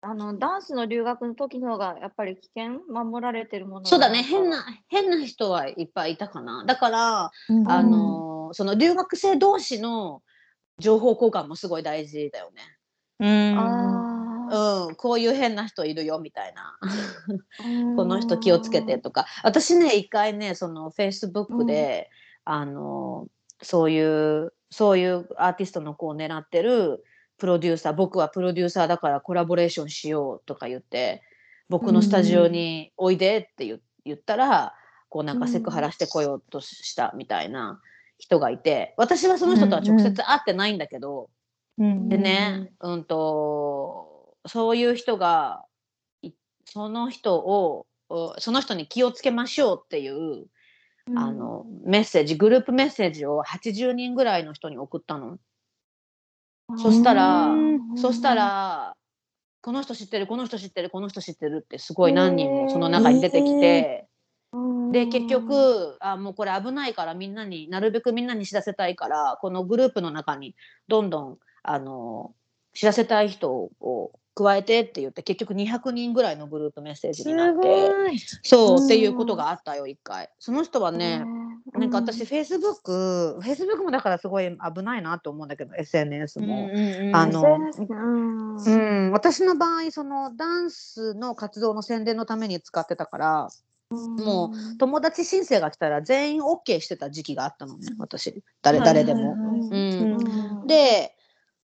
[0.02, 2.80] あのダンスの留学の時の方がやっぱり危険？
[2.88, 4.22] 守られてるものそうだね。
[4.22, 6.64] が変な変な人はいっぱいいたかな。
[6.66, 7.70] だから、うん。
[7.70, 10.22] あのその留学生同士の
[10.78, 12.62] 情報交換もすごい大事だよね。
[13.20, 14.96] うん。
[14.96, 16.78] こういう変な人いるよみたいな。
[17.64, 17.96] うん。
[17.96, 19.26] この人気をつけてとか。
[19.42, 22.08] 私ね一回ねそのフェイスブックで、
[22.46, 23.28] あの
[23.60, 27.04] そういうそういうアーティストの子を狙ってる
[27.40, 31.22] プロデューサー僕はプロデューサーだからコラボレーションしようとか言って
[31.68, 34.74] 僕のスタジオにおいでって言言ったら
[35.08, 37.80] こうなんかセクハラしてこようとしたみたいな
[38.18, 41.30] 人がいて私はその人とは直接会ってないんだけど、
[41.78, 42.08] うん。
[42.08, 45.64] でね、うんとそういう人が
[46.22, 46.32] い
[46.66, 50.46] その人をおその人に気をつけましょうっていう、
[51.16, 55.38] あのメッセージグループメッセージを80人ぐらいの人に送ったの。
[56.78, 58.94] そしたらうんそしたら
[59.62, 64.06] この人知ってるこの人知ってるこの人知ってるってすごい何人もその中に出てきて、
[64.92, 70.54] で結局あもうこれ危ないからみんなになるべくみんなに知らせたいからこのグループの中に
[70.88, 72.32] どんどんあの
[72.72, 78.18] 知らせたい人を加えてって言って結局200人ぐらいのグループメッセージになってい。
[78.42, 80.30] そう、うんっていうことがあったよ一回。
[80.38, 81.22] その人はね、
[81.72, 86.70] なんか私フェイスブックフェイスブックもだからすごい危ないなと思うんだけど SNS も。
[87.12, 88.56] あのうん。
[88.56, 88.70] う
[89.08, 93.48] ん、私の場合そのダンスの活動の宣伝のために使ってたから
[93.90, 98.42] も友達申請が来たら全員 OK してた時期があったのね私。
[98.62, 99.36] 誰誰でも。
[100.66, 101.14] で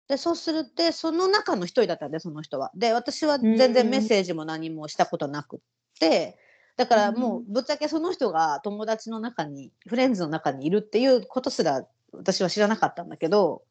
[0.09, 2.71] でそうするってその中の一人だったんでその人は。
[2.75, 5.59] で私は全然メッセージも何もしたことなくっ
[6.01, 6.39] て
[6.79, 13.63] だからもうぶっちゃけその人が友達の中にフレンズの中にいるっていうことすら私は知らなかったんだけど、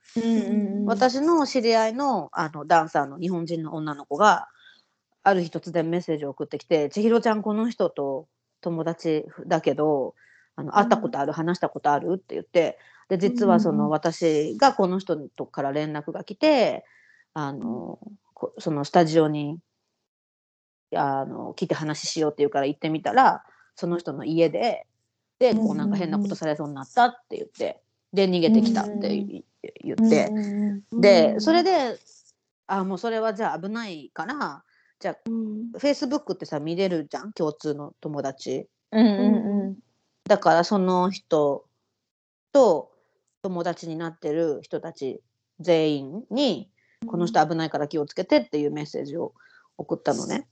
[0.85, 4.49] 私の知り合いのあのダンサーの日本人の女の子が
[5.23, 8.27] ある日突然メッセージを送ってきて「千尋ちゃんこの人と
[8.59, 10.13] 友達だけど
[10.57, 16.85] あの会ったことある、話したことある?」って言ってで実はその、私がこの人とから連絡が来て
[17.33, 17.99] あの
[18.33, 19.59] こそのスタジオに
[20.95, 23.43] あの来て話しようって言うから行ってみたら
[23.75, 24.85] その人の家で
[25.39, 27.81] でこうなんか変なことされそうになったって言って
[28.13, 29.43] で逃げてきたって言
[29.83, 30.31] 言って。
[30.93, 31.97] でそれで
[32.67, 34.63] あもうそれはじゃあ危ないから
[34.99, 37.33] じゃあフェイスブックってさ見れるじゃん？
[37.33, 38.67] 共通の友達。
[40.27, 41.65] だからその人
[42.51, 42.91] と
[43.43, 45.21] 友達になってる人たち
[45.59, 46.69] 全員に
[47.05, 49.33] この人危ないから気をつけてっていうメッセージを
[49.77, 50.47] 送ったのね。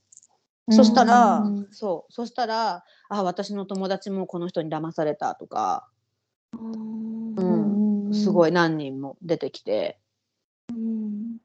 [0.70, 2.12] そしたら、そう。
[2.12, 5.88] そしたらあ私の友達もこの人に騙されたとか、
[6.52, 8.14] うん。
[8.14, 8.50] すごい。
[8.50, 9.98] い何人も出てきて。
[10.70, 11.38] うん。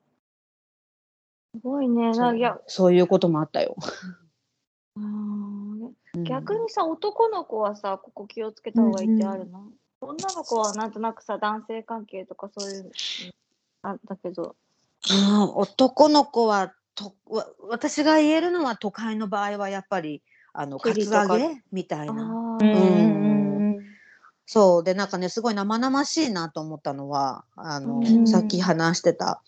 [1.54, 2.14] すごいね。
[2.14, 2.58] そないうや。
[2.68, 3.76] そういうこともあったよ。
[4.96, 5.84] うん
[6.16, 6.24] うん。
[6.24, 12.90] 逆にさ、男の子はさ、ここ気をつけた方がいいってあるの、女の子はなんとなくさ、男性関係とかそういうの
[13.84, 14.56] あったけど。
[15.10, 20.22] あー男の子はとわ私が言えるのは都会の場合はやっぱり
[20.54, 20.90] あのか。
[21.34, 22.58] アゲみたいな。
[22.62, 23.32] うん
[24.46, 24.84] そう。
[24.84, 28.28] でなんかねすごい生々しいなと思ったのはあの、うん。
[28.28, 29.42] さっき話してた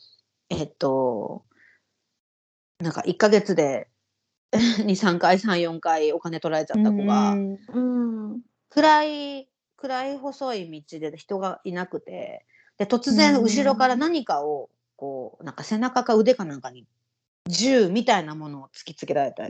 [0.50, 1.44] えっと
[2.80, 3.90] なんか1ヶ月で
[4.54, 8.42] 23回34回お金取られちゃった子が、うん。
[8.70, 12.46] 暗い暗い細い道で人がいなくて
[12.78, 13.44] で突然うん。
[13.44, 16.86] 後ろから何かをこうなんか背中か腕かなんかに
[17.50, 19.48] 銃みたいなものを突きつけられて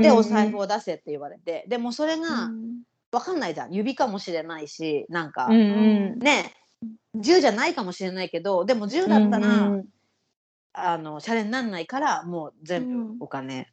[0.00, 3.72] でお財布を出せって言われてでもそれがうん分かんないじゃん。
[3.72, 6.54] 指かもしれないしなんか、うんね
[7.14, 9.82] 銃じゃないかもしれないけどでも銃だったら、
[10.72, 13.66] あのシャレになんないからもう全うん部お金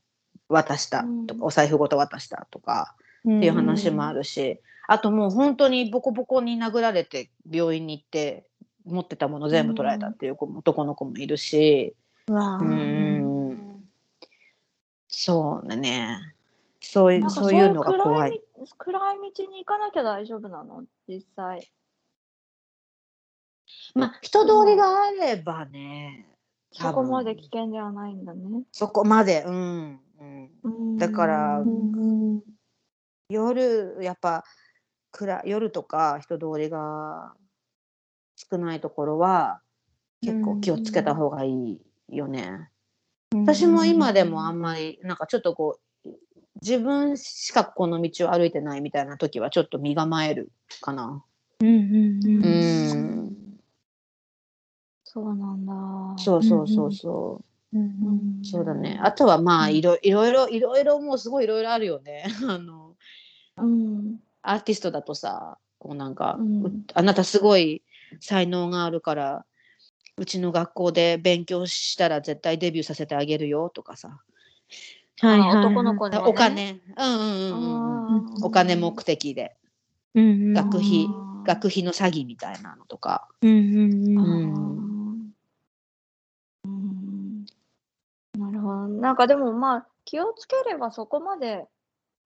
[0.50, 1.43] 渡したとか、うん。
[1.43, 2.96] お財布ごと渡したとか。
[3.28, 8.48] っていう話もあるし、あともう本当にボコボコに殴られて病院に行って
[8.86, 13.90] 持ってたもの全部取られたっていう子も、男の子もいるし、うわうーん、
[15.08, 16.36] そうだね。
[16.82, 18.32] そういうそういうのが怖い。
[18.32, 18.42] 暗い
[18.78, 20.84] 暗い道に行かなきゃ大丈夫なの？
[21.08, 21.70] 実際。
[23.96, 26.26] まあ人通りがあればね
[26.72, 28.63] そこまで危険ではないんだね。
[28.72, 29.44] そこまで。
[29.46, 30.00] うん、
[30.63, 32.42] うん、だからうん
[33.30, 34.44] 夜やっぱ
[35.12, 37.34] 暗夜とか人通りが
[38.36, 39.62] 少ないところは
[40.22, 42.70] 結構気をつけた方がいいよね。
[43.34, 46.10] 私も今でもあんまりなんかちょっとこう
[46.62, 51.24] 自分しかこの道を歩いてないみたいな時はちょっと身構えるかな。
[51.60, 53.38] うんうんうんうん、
[55.04, 55.74] そうなんだ。
[56.24, 57.41] そうそうそうそ
[57.74, 57.78] う。
[57.78, 59.00] うんそうだね。
[59.04, 62.26] あとはまあいろいろいろいろいろもうすごいいろいろあるよね。
[62.48, 62.96] あの
[63.58, 64.20] うん。
[64.41, 67.84] アーティストだとさこうなんか、うんうあなたすごい
[68.20, 69.46] 才能があるから
[70.18, 74.20] うちの学校で勉強したら絶対デビューさせてあげるよとかさ、
[75.20, 76.28] はいはいはい男の子にはね。
[76.30, 79.56] お金、うんうんうんうんお金目的で。
[80.16, 80.54] うんうん。
[80.54, 81.08] 学費
[81.46, 83.28] 学費の詐欺みたいなのとか。
[83.42, 83.50] うん。
[83.50, 85.34] うん。
[86.66, 87.46] うん。
[88.38, 88.88] なるほど。
[88.88, 91.66] なんかでもまあ気をつければそこまで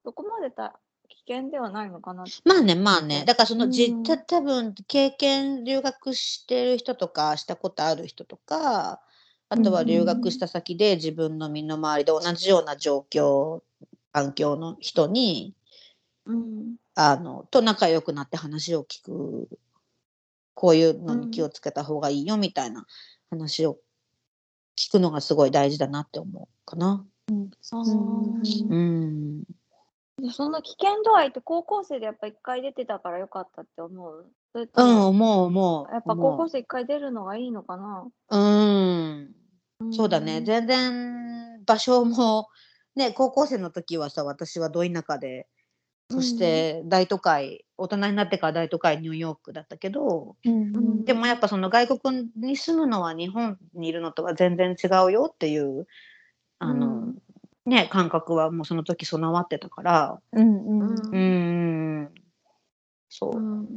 [0.04, 0.80] そこまでた
[1.12, 2.24] 危険ではないのかな。
[2.46, 3.24] まあねまあね。
[3.26, 4.04] だからそのじ、うん。
[4.04, 9.02] た多分経験留学してる人とかしたことある人とか
[9.50, 13.62] あとは留学した先で自分の身の回りで同じような状況
[14.14, 15.54] 環境の人に
[16.26, 16.76] うん。
[16.96, 19.48] あのと仲良くなって話を聞く
[20.54, 22.86] こういうのに気をつけた方がいいよみたいな
[23.30, 23.78] 話を
[24.78, 27.06] 聞くのがすごい大事だなって思うかな。
[27.30, 29.46] あーうん、で
[30.30, 34.32] その危険度合いって高校生でやっぱ一回出てたからよかったって思う？
[34.54, 35.94] うん、思う思う。
[35.94, 38.06] やっぱ高校生一回出るのがいいのかな？
[38.30, 39.36] うん。
[39.92, 40.42] そうだね。
[40.42, 40.46] ん。
[40.46, 42.50] 全然場所も、
[42.96, 45.48] ね、高校生の時はさ、私はど田舎で、
[46.12, 51.06] そして大都会、大人になってから大都会ニューヨークだったけど、うん。
[51.06, 55.88] でもやっぱその外国に住むのは日本にいるのとは全然違うよっていう、
[56.60, 57.18] あの、うん
[57.66, 62.12] ね、感覚はもうその時備わってたから、うんうんん、
[63.10, 63.38] そう。
[63.38, 63.68] うん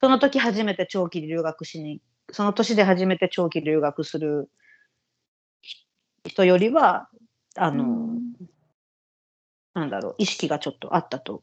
[0.00, 4.50] その時初めて長期留学しに、その年で初めて長期留学する
[6.26, 7.08] 人よりは、
[7.56, 8.34] あの、うん
[9.72, 11.42] なんだろう、意識がちょっとあったと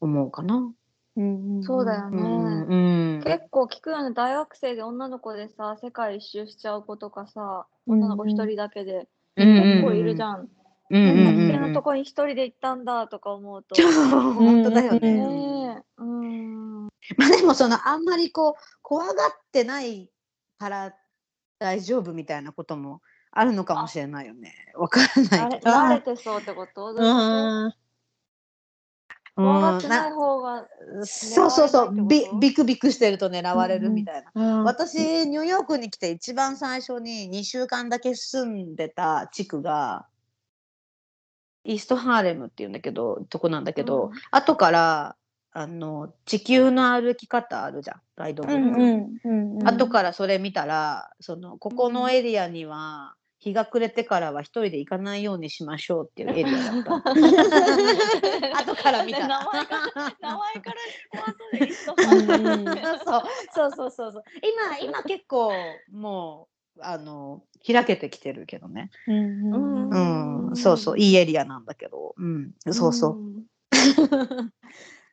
[0.00, 0.72] 思うかな。
[1.16, 2.22] うんそうだよね。
[2.22, 3.22] うん、うん。
[3.24, 10.34] 結構聞くよね大学生で女の子でさ世界一周しちゃう子とかさうん女の子一人だけでうんうん結構いるじゃん。
[10.34, 13.74] うんうん変なうん危険なとこに一人で行ったんだとか思うと。
[13.74, 15.00] 本当だよね。
[15.00, 16.84] ねえうん
[17.16, 19.14] まあでもそのあんまりこう怖がっ
[19.52, 20.10] てない
[20.58, 20.94] から
[21.58, 24.54] 大丈夫みたいなこともあるのかもしれないよね。
[24.76, 25.06] わから
[25.40, 25.70] ないけど。
[25.70, 26.94] 慣れてそうってこと？
[26.94, 27.10] どうい
[27.66, 27.76] うこと
[29.36, 30.66] 怖がってない方が
[31.04, 34.60] そうそうそうビビクビクしてると狙われるみたいな。
[34.60, 40.06] あ私ニューヨークに来て一番最初に2週間だけ住んでた地区が
[41.66, 44.12] イーストハーレムっていうんだけどとこなんだけど、うん。
[44.30, 45.16] 後から
[45.52, 56.94] あの地球の歩き方あるじゃんガイドブック、後からそれ見たらそのここのエリアには日が暮れてからは一人で行かないようにしましょうっていうエリアだった。
[58.72, 59.40] 後から見たら。
[59.40, 60.76] 名前から名前から
[63.54, 64.22] そうそうそうそうそう。
[64.42, 65.52] 今今結構
[65.92, 68.90] もうあの開けてきてるけどね。
[69.06, 70.98] うんうんうん、うんそうそう。
[70.98, 73.16] いいエリアなんだけど、うん、そうそう。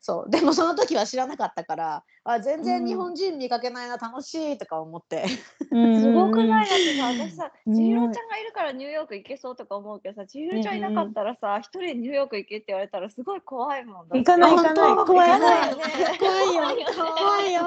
[0.05, 0.29] そう。
[0.29, 5.23] でもその時は知らなかったからあ全然日本人見かけないな楽しいとか思って、
[5.71, 6.01] うん。
[6.01, 6.67] すごくない？
[6.67, 7.73] だってさ、私さ、うん。
[7.73, 14.07] 千尋ちゃんがいるからニューヨーク行けそうとか思うけどさ、千尋ちゃんいなかったらさ、一人でニューヨーク行けって言われたらすごい怖いもん。
[14.09, 14.95] 行かない行かない。
[14.95, 15.83] 怖い行か怖いないよね。
[16.19, 16.61] 怖いよ。
[16.61, 16.73] 怖いよ。
[16.75, 16.85] ね。
[17.21, 17.61] 怖いよ。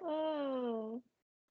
[0.00, 1.00] うん。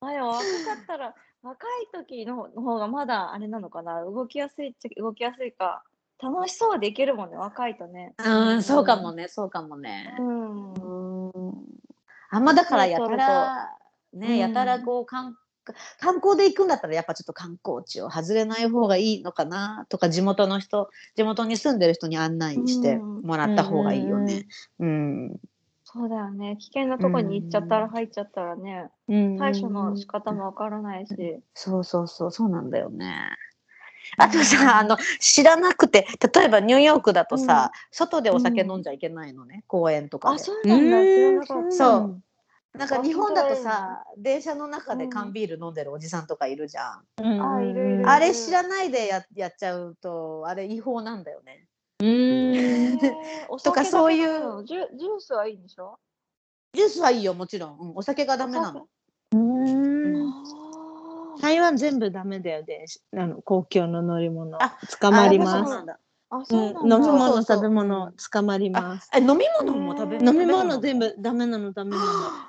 [0.02, 0.46] あでも若か
[0.82, 5.84] ったら、若い時の方がまだあれなのかな、動きやすいっちゃ動きやすいか、
[6.22, 8.14] 楽しそうでいけるもんね、若いとね。
[8.18, 10.16] うん、そうかもねそうかもね。
[10.20, 10.74] うん。
[10.74, 11.70] うん
[12.32, 13.76] あんまだからやたら
[14.14, 15.36] うんねやたらこう観
[16.00, 24.48] 観光で行くんだったらやっぱちょっと観光地を外れない方がいいのかなとか地元の人地元に住んでる人に案内してうんもらった方がいいよね。
[24.80, 25.40] うん
[25.92, 26.56] そうだよね。
[26.60, 28.90] 危険なとこに行っちゃったら入っちゃったらね、
[29.40, 31.42] 対処の仕方もわからないし。
[31.56, 33.30] そうそうそうそうなんだよね。
[34.18, 40.40] あとさあの知らなくて例えばニューヨークだとさ、外でお酒飲んじゃいけないのね、公園とかあ、で。
[40.44, 41.04] そうなんだ。
[41.04, 41.72] 知らなかった。
[41.72, 42.22] そう
[42.78, 47.42] なんか日本だとあさ電車の中で缶ビール飲んでるおじさんとかいるじゃん。
[47.42, 51.66] あいるいるあれ知らないでややっちゃうとあれ違法なんだよね。
[53.64, 55.98] とかそういうジュジュースはいいんでしょ？
[56.74, 58.88] ジュースはいいよもちろん、うんお酒がダメなの。
[59.34, 60.32] うん。
[61.42, 62.86] 台湾全部ダメだよで
[63.16, 64.62] あの公共の乗り物。
[64.62, 65.52] あ捕まります。
[65.52, 66.00] そうなんだ。
[66.30, 66.80] あ、そうなんだ。
[66.80, 69.10] うん飲み物食べ物捕まります。
[69.14, 71.98] え飲み物も食べ飲み物全部ダメなのダメな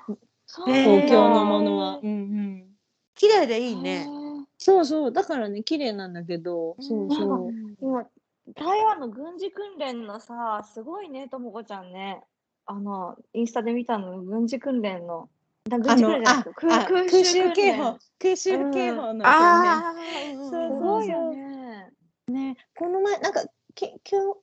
[0.07, 0.17] の。
[0.45, 0.69] そう。
[0.69, 1.99] へー東京のものは。
[2.03, 2.67] うんうん。
[3.15, 4.07] 綺麗でいいいね。
[4.57, 5.11] そうそう。
[5.11, 7.53] だからね綺麗なんだけど、そうそう。
[7.81, 8.05] 今、
[8.55, 12.23] 台湾の軍事訓練のさ、すごいね、ともこちゃんね。
[12.65, 15.29] あの、インスタで見たの、軍事訓練の。
[15.69, 15.97] 空
[17.23, 19.95] 襲警報空襲警報の、ねああ、
[20.49, 21.91] すごいよね。
[22.27, 23.43] ねこの前なんか
[23.75, 24.39] き今日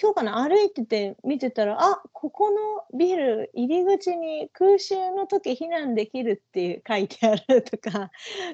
[0.00, 0.42] 今日かな？
[0.42, 2.56] 歩いてて見てたらあここの
[2.98, 8.10] ビル入り口に空襲の時避難できるっていう書いてあるとか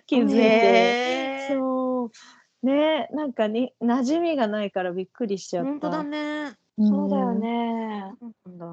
[0.06, 2.10] 気づいて、そう
[2.62, 5.70] ねなんかに馴染みがないからびっくりしちゃった。
[5.70, 6.54] 本当だね。
[6.78, 8.12] そうだよね。
[8.46, 8.66] なんだ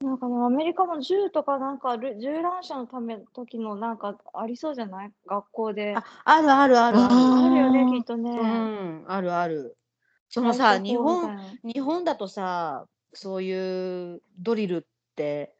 [0.00, 5.12] なんかね、アメリカも銃とかなんかる銃乱射のため時のなんかありそうじゃない？
[5.26, 5.96] 学校で。
[5.96, 7.14] ああるあるあるある。
[7.14, 8.30] ああるよね、ーきっとね。
[8.30, 9.76] うん、あるある。
[10.28, 15.52] そのさ、日本、日本だとさ、そういうドリルって、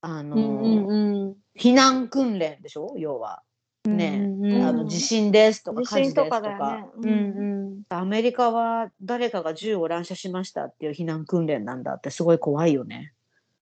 [0.00, 2.94] あの、うんうんうん避難訓練でしょ？
[2.98, 3.42] 要は。
[3.84, 6.24] ね、うんあの地震ですとか地火事ですとか。
[6.24, 6.90] 震とかだよね。
[6.96, 7.10] うん。
[7.10, 7.42] う
[7.78, 13.12] んアメリカは誰かが銃を乱射しましたっていう避難訓練なんだってすごい怖いよね。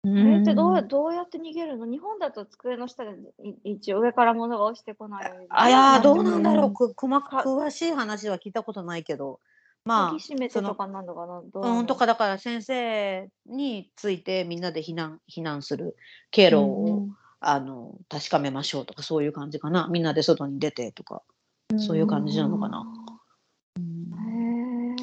[0.04, 1.86] うあれってどんうどうやって逃げるの？
[1.86, 3.12] 日本だと机の下で
[3.44, 5.32] い一応上から物が落ちてこない。
[5.50, 9.40] あいやーどうなだろうなんんだろう、く細か詳しい話は聞いたことないけど、
[9.84, 11.42] ま鍵閉めてそのとかなんのかな？
[11.54, 11.84] どうあ、なのう？
[11.84, 15.98] ん、とかだから先生についてみんなで避難避難する
[16.32, 17.08] 経路を、
[17.40, 19.88] あの確かめましょうとかそういう感じかな。
[19.90, 21.22] みんなで外に出てとか、
[21.78, 22.86] そういう感じなのかな。
[23.78, 24.96] へえ。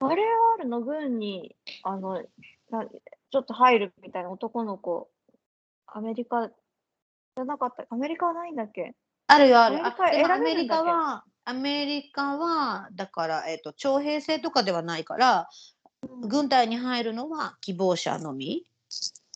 [0.00, 2.22] あれはあるの軍にあの
[2.70, 5.10] なちょっと入るみたいな男の子。
[5.92, 7.84] アメリカじゃなかった。
[7.90, 8.94] アメリカはないんだっけ？
[9.26, 9.84] あるよある。
[9.84, 15.48] アメリカはアメリカはだから、えっと徴兵制とかではないから、
[16.28, 18.64] 軍隊に入るのは希望者のみ。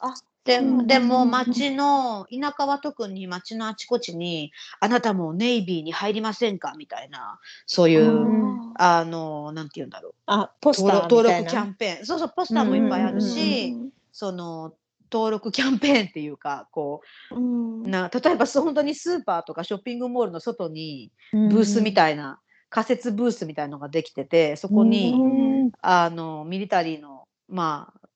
[0.00, 0.14] あ
[0.44, 6.74] ででも町の田舎は特に町のあちこちにあなたもネイビーに入りませんか？
[6.76, 8.54] みたいなそういううん。
[8.76, 10.14] あのなんて言うんだろう。
[10.26, 11.32] あポス登ターみたいな。
[11.32, 12.06] 録登録キャンペーン。
[12.06, 13.74] そうそうポスターもいっぱいあるうんし、
[14.12, 14.74] その
[15.12, 25.70] 登録キャンペーンっていうかこうな例えば本当にスーパーとかショッピングモールの外にブースみたいな、仮設ブースみたいのができててそこに、うん。
[25.80, 28.08] あのミリタリーのまあ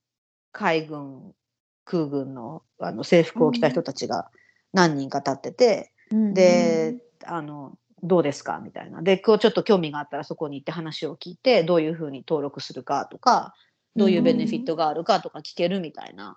[0.51, 1.33] 海軍
[1.89, 4.31] 空軍のあの制服を着た人たちが
[4.73, 6.35] 何人か立ってて、うん。
[6.35, 8.61] であのどうですか？
[8.63, 9.03] みたいな。
[9.03, 13.55] でこうちょっと興味があったらそこに行って話を聞いてどういうふうに登録するかとか
[13.97, 16.37] どういうベネフィットがあるかとか聞けるみたいな、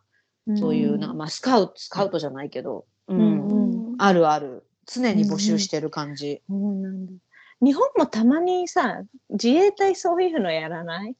[0.56, 3.20] そういうな、まあ、スカウトスカウトじゃないけど、うん。
[3.20, 4.66] うんうんあるある。
[4.88, 6.42] 常に募集してる感じ。
[6.50, 11.16] 日本もたまにさ自衛隊そういうのやらない？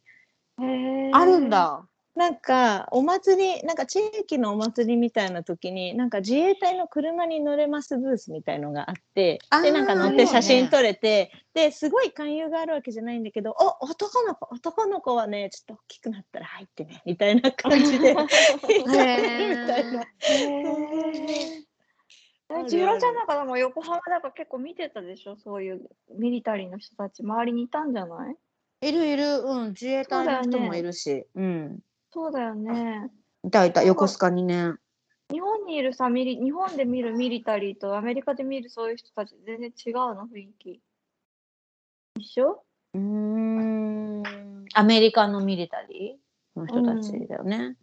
[1.14, 1.86] あるんだ。
[2.14, 18.28] なんかお祭りなんか地域のお祭りみたいな時になんか自衛隊の車に乗れますブースみたいのがあってでなんか乗って写真撮れて、ですごい勧誘があるわけじゃないんだけどお男の子男の子はねちょっと大きくなったら入ってねみたいな感じで み
[18.86, 19.16] た
[19.78, 20.06] いな。
[22.68, 25.38] ちゃんなんかでも横浜なんか結構見てたでしょ？
[25.38, 25.90] そういう
[26.20, 28.90] ミリタリーの人たち周りにいたんじゃない？
[28.90, 31.80] いるいる、うん、自衛隊の人もいるし、うん、
[32.14, 33.10] そうだよね。
[33.44, 34.74] いたいた、横須賀にね。
[35.32, 40.82] 日本にいるさミリ、日本で見るミリタリーとアメリカで見るそういう人たち全然違うの雰囲気。
[42.20, 46.60] 一緒うーん、アメリカのミリタリー？
[46.60, 47.78] の人たちだよね。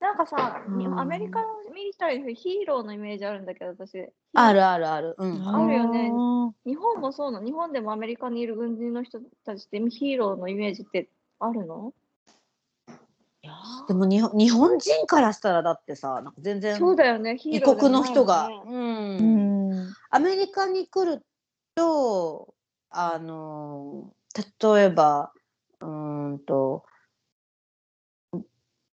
[0.00, 4.08] なんかさ、にうんアメリカのミリタリーの人ヒーローのイメージあるんだけど私。
[4.32, 5.46] あるあるある、うん。
[5.46, 7.46] あるよねあ日本もそうなの？
[7.46, 11.92] 日本でもアメリカにいる軍人の人たちってヒーローのイメージってあるの？
[13.88, 18.48] でも日本日本人からしたらだってさ、なんか全然そうだよね、ヒ異国の人が、
[20.10, 21.24] アメリカに来る
[21.74, 22.54] と、
[22.90, 24.12] あの、
[24.72, 25.32] 例えば、
[25.80, 26.84] うーんと、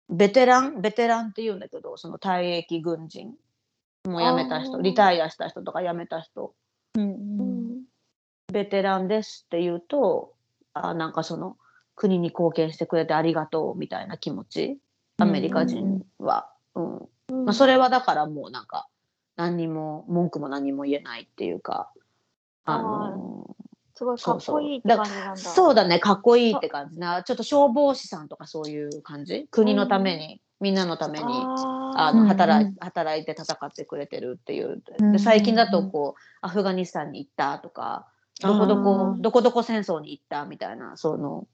[0.08, 3.34] ベテランベテランって言うんだけど、その退役軍人。
[4.04, 6.54] もう辞めた人、リタイアした人とか辞めた人。
[6.94, 7.02] うん。
[7.02, 7.82] うん。
[8.52, 10.34] ベテランですって言うと、
[10.72, 11.56] あなんかその
[11.98, 14.78] 国に貢献してくれてありがとうみたいな気持ち、
[15.18, 16.48] アメリカ人は。
[16.76, 16.96] うん。
[16.96, 17.44] うん。
[17.44, 18.86] まあ、それはだからもうなんか
[19.36, 21.90] 何にも文句も何も言えないっていうか、
[22.64, 23.56] あの
[23.96, 25.36] すごいかっこいいってだ感じなんだ。
[25.36, 25.98] そうだね。
[25.98, 27.00] かっこいいって感じ。
[27.00, 29.48] なちょっと消防士さんとかそういう感じ？
[29.50, 32.28] 国のために、みんなのためにああのうん。
[32.28, 34.82] 働いうん働いて戦ってくれてるっていう。
[35.00, 35.12] うん。
[35.12, 38.06] で最近だとこうアフガニスタンに行ったとか
[38.40, 41.48] どこどこどこどこ戦争に行ったみたいなその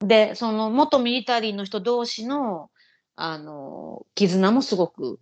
[0.00, 2.70] で、その元ミリタリーの人同士の、
[3.14, 5.18] あの、絆もすごく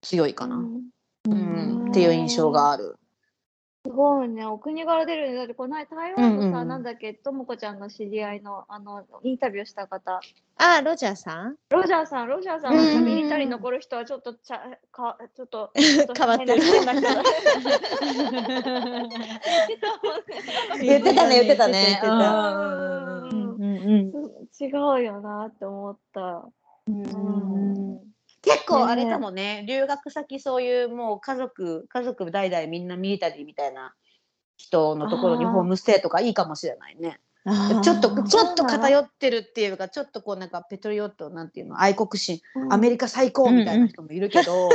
[0.00, 0.56] 強いかな。
[0.56, 0.82] うん。
[1.28, 2.96] うん、っていう印象がある。
[3.84, 5.36] すごいね、お国柄出るね。
[5.36, 6.68] だってこの間台湾のさ、うんうんうん。
[6.68, 10.20] なんだっけ、ともこちゃんの知り合いの、あの、インタビューした方、
[10.56, 11.56] あ、ロジャーさん？
[11.70, 14.60] ロジャーさん、ロジャーさんはうんミリタリー残る人はちょっとちゃ、
[14.92, 16.62] か、ちょっと、 変わってる。
[20.80, 21.84] 言ってたね、言ってたね。
[21.84, 23.11] 言ってた
[23.92, 24.12] うん
[24.60, 26.48] 違うよなって思った。
[26.86, 28.00] うん
[28.42, 33.94] 結構あれかもね、留学先そういうもう家族、家族代々みんなミリタリーみたいな
[34.56, 37.20] 人のところにあーホームステイとかいいかもしれないね。
[37.44, 42.72] ちょっと、ちょっと偏ってるっていうか、ちょっとこうなんかペトリオットなんていうの、愛国心、うん。
[42.72, 44.70] アメリカ最高みたいな人もいるけど、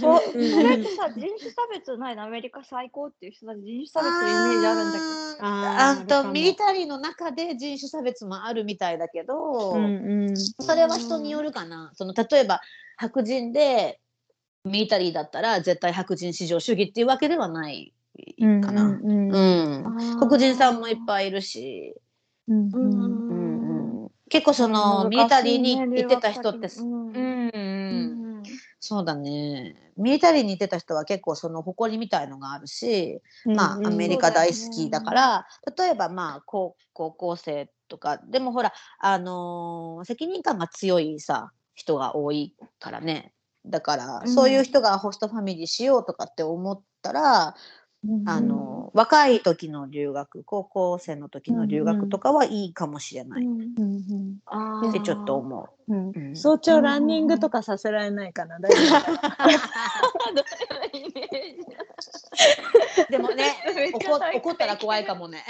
[0.00, 2.24] そうそれってさ、人種差別ないの？
[2.24, 5.46] アメリカ最高っていう人たち人種差別のイメージあるんだけど。
[5.46, 10.36] あーあとミリタリーの中で人種差別もあるみたいだけど、うんうん。
[10.36, 11.92] それは人によるかな。
[11.94, 12.62] その例えば
[12.96, 14.00] 白人で
[14.64, 17.92] ミリタリーだったら絶対白人至上主義っていうわけではない
[18.36, 18.84] かな。
[18.84, 21.94] うん黒人さんもいっぱいいるし、
[22.48, 24.08] うんううん。
[24.28, 28.42] 結構そのミリタリーに行ってた人って、うん
[28.80, 29.92] そうだね。
[29.96, 43.32] ミリタリーに行ってた人は結構その誇りみたいのがあるし、まあアメリカ大好きだから例えばまあ高高校生とかでもほらあのー責任感が強いさ人が多いからね。
[43.66, 44.28] だから、うん。
[44.28, 47.54] そういう人がホストファミリーしようとかって思ったら、
[48.26, 55.94] あのー若い時の留学高校生の時の留学とかはいいかもしれないってちょっと思う。
[55.94, 58.78] うんうん早朝ランニングとかさせられないかな大丈
[60.94, 63.54] イメージでもね
[64.34, 65.44] 怒ったら怖いかもね。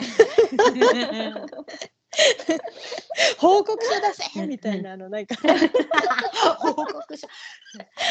[3.38, 5.36] 夫報告書出せみたいなのなんか
[6.58, 7.26] 報告書。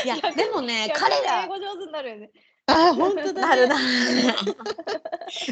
[0.05, 2.31] いやでもね彼英ら語上手になるよね。
[2.68, 3.78] あ本当だなるな。
[3.78, 4.36] ね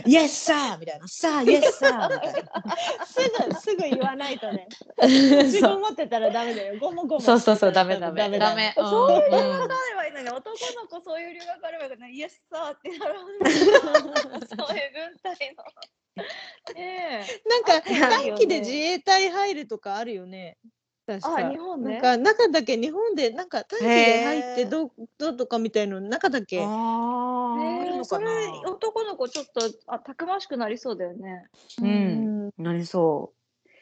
[0.05, 1.07] Yes sir みたいな。
[1.07, 2.43] さあ Yes sir みたい
[3.05, 5.07] すぐすぐ言わないとね な。
[5.07, 13.15] 自分持ってたらダメだよごもごもそうそうそうダメダメダメそういう留うん学あればいいのに、男の子そういう留学あればいいのに、イエスサーってなる。
[13.19, 15.63] そういう軍隊の。
[16.75, 17.49] ねえ。
[17.49, 20.57] なんか短期で自衛隊入るとかあるよね
[21.05, 21.91] 確かあ、日本で。
[21.91, 28.25] なんか中だけ日本でなんか短期で入ってどうどうとかみたいの中だけあーあるえー、それ。
[28.65, 31.45] 男の子ちょっとあたくましくなりそうだよね。
[31.81, 33.33] うんなりそ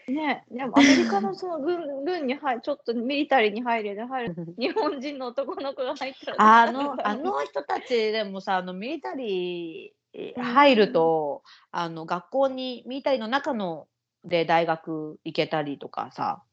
[0.07, 4.61] ねでもアメリカのその軍軍に入ちょっとミリタリーに入れで入るう。
[4.61, 11.41] 日本人の男の子が入ったら あのあの人たちでもさあのミリタリーうん入ると、
[11.71, 13.87] あの学校にミリタリーの中の
[14.25, 16.43] で大学行けたりとかさ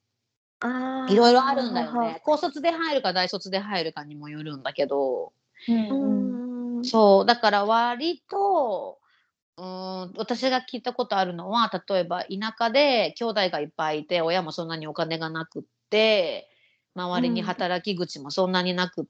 [1.09, 2.21] いろいろあるんだよね。
[2.25, 5.33] 高卒で入るか大卒で入るかにもよるんだけど。
[5.69, 8.99] うんそうだから割と
[9.57, 16.49] うーん私が聞いたことあるのは例えば田舎で兄弟がいっぱいいて親もそんなにお金がなくって
[16.95, 19.05] 周りにうん働き口もそんなになくっ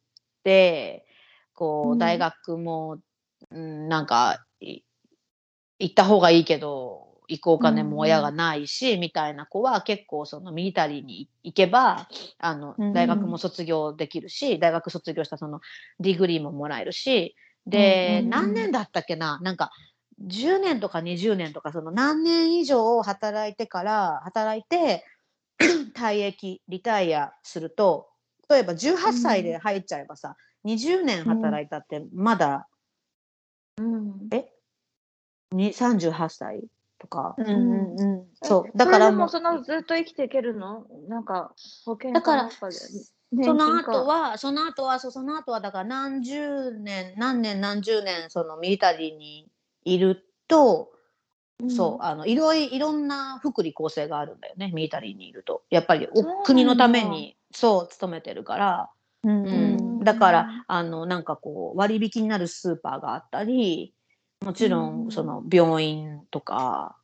[0.45, 1.07] て、
[1.55, 1.99] こううん。
[1.99, 2.99] 大学も、
[3.51, 4.81] うん、なんかい
[5.79, 12.09] 行った方がいいけど行くお金も親がないし、みたいな子は結構そのミリタリーに行けば
[12.39, 15.61] あのうん大学も卒業できるし、大学卒業したその
[16.01, 18.31] degree ももらえるしで、うんうん。
[18.31, 19.39] 何年だったっけな？
[19.43, 19.71] なんか
[20.27, 25.05] 10年とか20年とかその何年以上働いてから働いて
[25.95, 28.09] 退役リタイアすると
[28.49, 32.67] 例えば18歳で入っちゃえばさ、20年働いたってまだ、
[33.77, 34.29] うん。
[34.33, 34.49] え？
[35.53, 36.63] に38歳？
[36.99, 38.27] とか、うんうんうん。
[38.43, 38.77] そう。
[38.77, 40.87] だからもうそれでもそのずっと生きていけるの？
[41.09, 41.53] なんか
[41.85, 49.49] 保険だからその後はその後はその後はだから何十年何年何十年そのミリタリーに
[49.85, 50.91] いると、
[51.69, 55.63] そうあのいろいいろんな福利厚生があるんだよねミリタリーにいると。
[55.71, 58.91] やっぱりお国のためにそう勤めてるから、
[59.25, 63.93] うんううんん、だからあのなんかこう割引になるスーパーがあったり
[64.41, 65.09] もちろうん。
[65.09, 66.97] んその病院とか、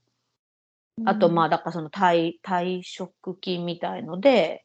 [1.04, 4.64] あとまあだからその退退職金みたいので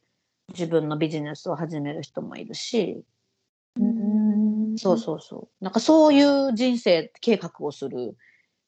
[0.50, 3.04] 自分のビジネスを始める人もいるし、
[3.80, 4.78] うん。
[4.78, 5.64] そうそうそう。
[5.64, 8.16] なんかそういう人生計画をする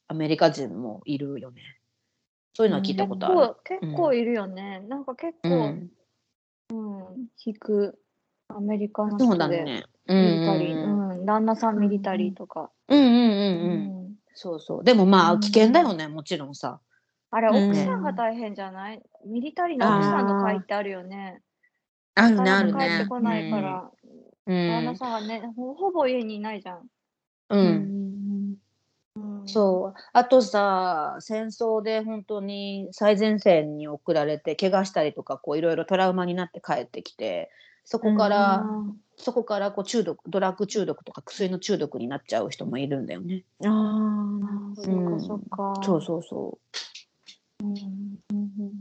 [0.07, 1.61] アメリカ人もいるよね。
[2.53, 3.55] そういうのは聞いたことある。
[3.63, 5.89] 結構結構いるよね、なんか結う構、ん、
[7.45, 7.97] 引く。
[8.53, 9.85] アメリカのそう人で、だね。
[10.07, 10.97] ミリタリー、うん。
[10.97, 12.99] うん旦那さんミリタリーとか、うん。
[12.99, 13.15] うんうんうん。
[13.15, 14.15] うん。
[14.33, 14.83] そうそう。
[14.83, 15.37] でもまうん。
[15.37, 16.79] あ危険だよね、もちろんさ。
[17.31, 17.69] あれ、うん。
[17.69, 19.01] 奥さんが大変じゃない？
[19.25, 21.41] ミリタリーの奥さんと会ってあるよね。
[22.15, 22.87] あるねなあるね。
[22.87, 23.91] 帰ってこないから、
[24.47, 24.67] うん。
[24.67, 26.87] 旦那さんはねほ、ほぼ家にいないじゃん。
[27.49, 29.47] うん、ううんん。
[29.47, 29.99] そう。
[30.13, 37.49] あとさ戦争で本当に最前線に送られて怪我したりとかこういろいろトラウマになって帰ってきて
[37.83, 43.43] そこから、うんそこからこう中毒ドラッグ中毒とか薬の中毒になっちゃう人もいるんだよね。
[43.63, 45.79] ああ、そっかそっか。
[45.83, 46.57] そうそうそ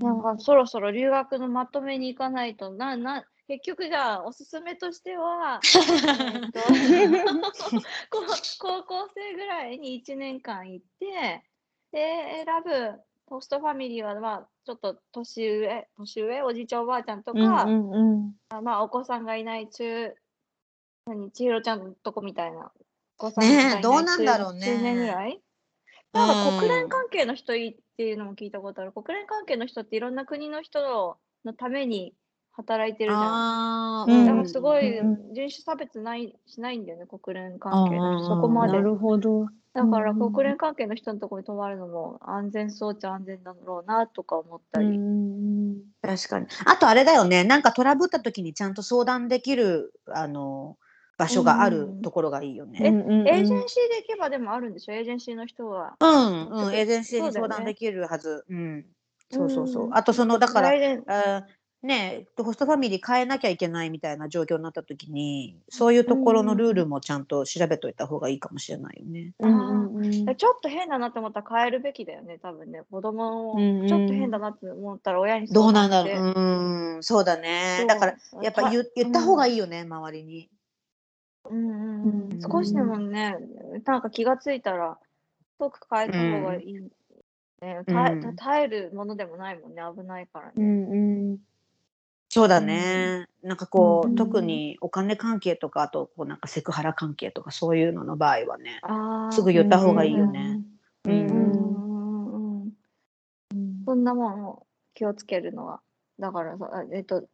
[0.00, 5.60] なんかそろそろ留学のまとめに行かないとなな結局じゃあおすすめとしては、
[8.08, 11.44] 高校生ぐらいに1年間行って
[11.92, 16.42] で選ぶホストファミリーは、まあ、ちょっと年上年上？
[16.42, 20.12] おじいちゃんおばあちゃんとか、うんうんあまあ、お子さんがいない中
[21.06, 22.72] 何千尋ちゃんのとこみたいな。
[23.18, 24.66] お子さんがいないどうなんだろうね。
[24.66, 25.40] 中年ぐらい？
[26.12, 28.92] なんか国連関係の人いいっていうのも聞いたことある。
[28.92, 32.14] 国連関係の人っていろんな国の人のために
[32.62, 33.22] 働いてるじゃん。
[33.22, 38.28] あうんだからすごいうん人種差別ないしないんだよね、国連関係の人。
[38.28, 38.74] そこまで。
[38.74, 39.46] なるほど。
[39.72, 44.98] だからうん国連関係の人のところに泊まるのも安全そうっちゃ安全だろうなとか思ったうり。
[44.98, 46.46] ん確かに。
[46.64, 50.76] あとあれだよねなんかトラブった時にちゃんと相談できるあの
[51.18, 52.80] 場所があるうんところがいいよね。
[52.82, 54.92] エージェンシーで行けばでもあるんでしょ？
[54.92, 55.94] エージェンシーの人は。
[56.00, 58.44] うんうん、エージェンシーに相談できるはず。
[58.48, 58.86] うん。
[59.30, 59.84] そうそうそう。
[59.84, 61.42] うんあとそのだから、エー
[61.82, 69.32] ねホストファミリー変えなきゃいけないみたいな状況になった時に、そういうところのルールもちゃんと調べといた方がいいかもしれないよね。
[69.40, 72.82] うんうんえちょっと変だなって思ったら変えるべきだよね、多分ね。
[72.90, 76.34] 子供をちょっと変だなって思ったら親にどうなんだ相ろう。
[76.34, 79.56] 談うん、そうだねだからやっぱ言言った方がいい。
[79.56, 80.48] よね、周りに。
[81.50, 83.36] うんうん少しでもね、
[83.84, 84.98] なんか気がついたら、
[85.58, 86.74] 遠く変えた方がいい。
[87.60, 87.84] ね
[88.36, 90.64] 耐えるものでもないもんね、危ないからうね。
[90.64, 91.19] んうん
[92.32, 93.26] そうだね。
[93.42, 98.80] なんかこう、うん特にお金関係とかあとこうなんかセクハラ関係とかそういうのの場合はね、
[99.32, 100.60] すぐ言った方がいいよね。
[101.06, 102.72] ううんんうんうんうん
[103.84, 105.80] そんなもんを気をつけるのは。
[106.20, 107.24] だからさ、あえっと、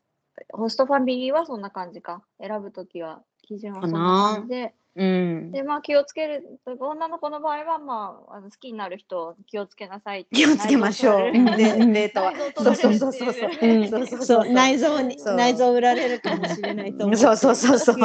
[0.50, 2.22] ホストファミリーはそんな感じか。
[2.40, 3.98] 選ぶときは、基準はそんな
[4.38, 4.74] 感じで。
[4.96, 5.52] うん。
[5.52, 10.34] で、まあ気をつける、女の子の場合は、まあ、あの好きになる人を気をつけなさいって。
[10.34, 11.32] 気をつけましょう。
[11.32, 12.32] 内臓取られるうんデートは。
[12.34, 13.32] そうそうそうそう。
[13.32, 13.52] そう
[13.86, 17.16] そうそうそう内臓にそう内臓売られるかもしれないと思う。
[17.16, 17.96] そうそうそうそう。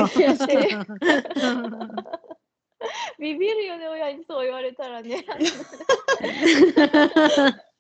[3.20, 5.24] ビビるよね、親にそう言われたらね。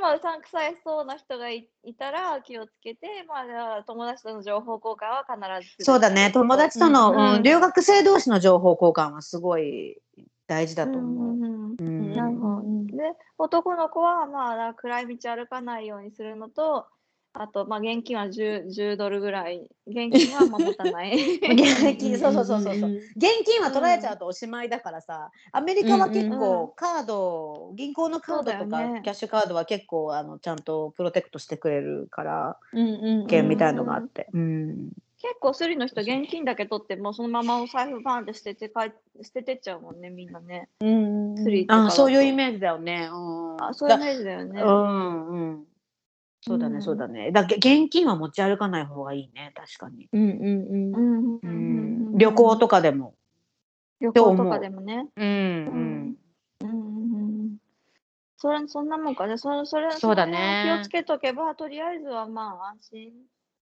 [0.00, 6.30] まあ、うさんくさいそうな人がいいたら気をつけて、まあじゃあ、友達との情報交換は必ずそうだね。
[6.32, 7.42] 友達との、うんうん。
[7.42, 9.98] 留学生同士の情報交換はすごい
[10.46, 11.02] 大事だとう。
[11.02, 11.82] ん思う。
[11.82, 12.86] うん。
[12.86, 12.96] で
[13.38, 16.86] 男の子はまあ暗い道歩かないようにするのと
[17.32, 22.90] あとまあ現金は 10, 10ドルぐらい現金はまあ持たない現金そう そうそうそうそう。
[22.90, 34.26] ん現金は取られちゃうとおしまいだからさ、アメリカは結うんうん構カード、銀行のカードとか、ねキャッシュカードは結構あのちゃんとプロテクトしてくれるから、うんうん券みたいのがあって。
[34.32, 34.90] うん。
[35.22, 38.90] 結構スリの人現金だけ取ってもうそのままお財布バンって捨てて帰
[39.22, 43.10] 捨ててっちゃうもんねみんなねうんスリとかあそういうイーメージだよね。
[43.12, 43.62] うん。
[43.62, 45.64] あそういうイメージだよねうんうん。
[46.42, 47.32] そうだね、うんそうだね。
[47.32, 50.08] だけ現金は持ち歩かない方がいいね、確かに。
[50.12, 51.38] うんうんうん。
[51.42, 53.14] うん旅行とかでも。
[54.00, 55.06] 旅行とかでもね。
[55.16, 56.16] うんうん。
[56.60, 57.56] うんうんうん
[58.38, 59.26] それそんなもんか。
[59.26, 60.62] ねそそれそうだね。
[60.64, 63.12] 気をつけとけばとりあえずはまあ安心。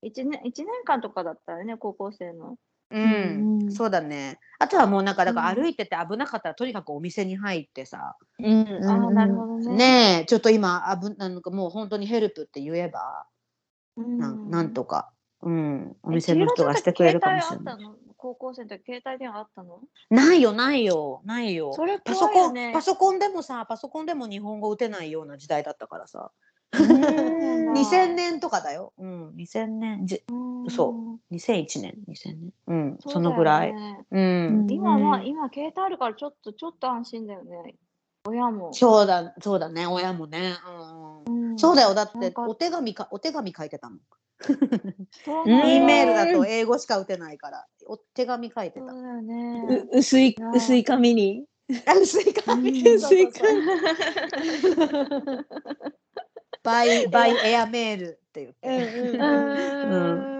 [0.02, 2.56] 一年一年間とかだったらね高校生の
[2.90, 4.38] うん、うんそうだね。
[4.58, 5.56] あとはもうなんかだからうん。
[5.56, 8.46] 歩いてて危なかったらとにかくお店に入ってさ、うん。
[8.46, 8.84] うん。
[8.84, 9.76] ああなるほどね。
[9.76, 13.26] ねえちょっと今危なんかもう本当にヘルプって言えば、
[13.96, 14.50] うんなん。
[14.50, 15.10] なんとか、
[15.42, 17.76] うん、おえ店の人がしてくれるかもしれない。
[18.16, 19.80] 高校生の時携帯電話あったの？
[20.08, 21.72] ないよないよないよ。
[21.74, 26.30] それパソコン、パソコンでもさパソコンでも日本語打てないような時代だったからさ。
[26.78, 27.72] うん。
[27.72, 28.92] 2000年とかだよ。
[28.98, 30.70] うん、2000年、じうん。
[30.70, 31.34] そう。
[31.34, 32.52] 2001年、2000年。
[32.66, 33.74] うん、そ,、のぐらい。
[34.10, 34.66] うん。
[34.70, 35.26] 今は、うん。
[35.26, 37.76] 今携帯あるからちょっとちょっと安心だよね。
[38.26, 38.72] 親も。
[38.72, 40.54] そうだ、そうだね、親もね。
[41.26, 41.58] うんうん。
[41.58, 43.98] そうだよ、だってお手紙か、お手紙書いてたもん。
[45.46, 48.90] E メールだと英語しか打てないから、お手紙書いてた。
[48.90, 49.86] そうだよね。
[49.92, 51.44] う薄い薄い紙に。
[51.86, 53.62] あ 薄い紙薄い紙
[56.64, 58.68] バイ、 バイエアメールって言って。
[59.18, 59.20] う
[60.30, 60.34] ん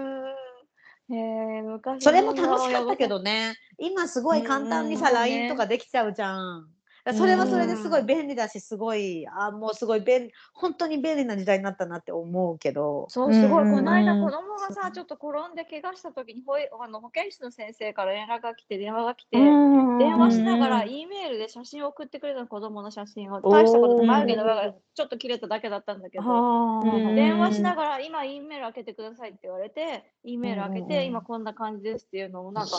[1.07, 6.74] へえ昔それも楽しかったけどどね、今すごい簡単にさ、うんうん LINE とかできちゃうじゃん。
[7.13, 13.05] それはそれですごい便利だしすごいあもうすごい便本当に便利な時代になったなって思うけど。
[13.09, 23.41] そうすごい、この間子供がさちょっと転んで怪我した時に保育あの保健室の先生から連絡が来て電話が来て、電電話しながら E メールで写真を送ってくれたの子供の写真を。
[23.41, 27.15] 大したこと眉毛の上がちょっと切れただけだったんだけど、うん。
[27.15, 32.71] 電話しながら今 E メール開けてくださいって言われて E メール開けうんて今こんな感じですっていうのをなんか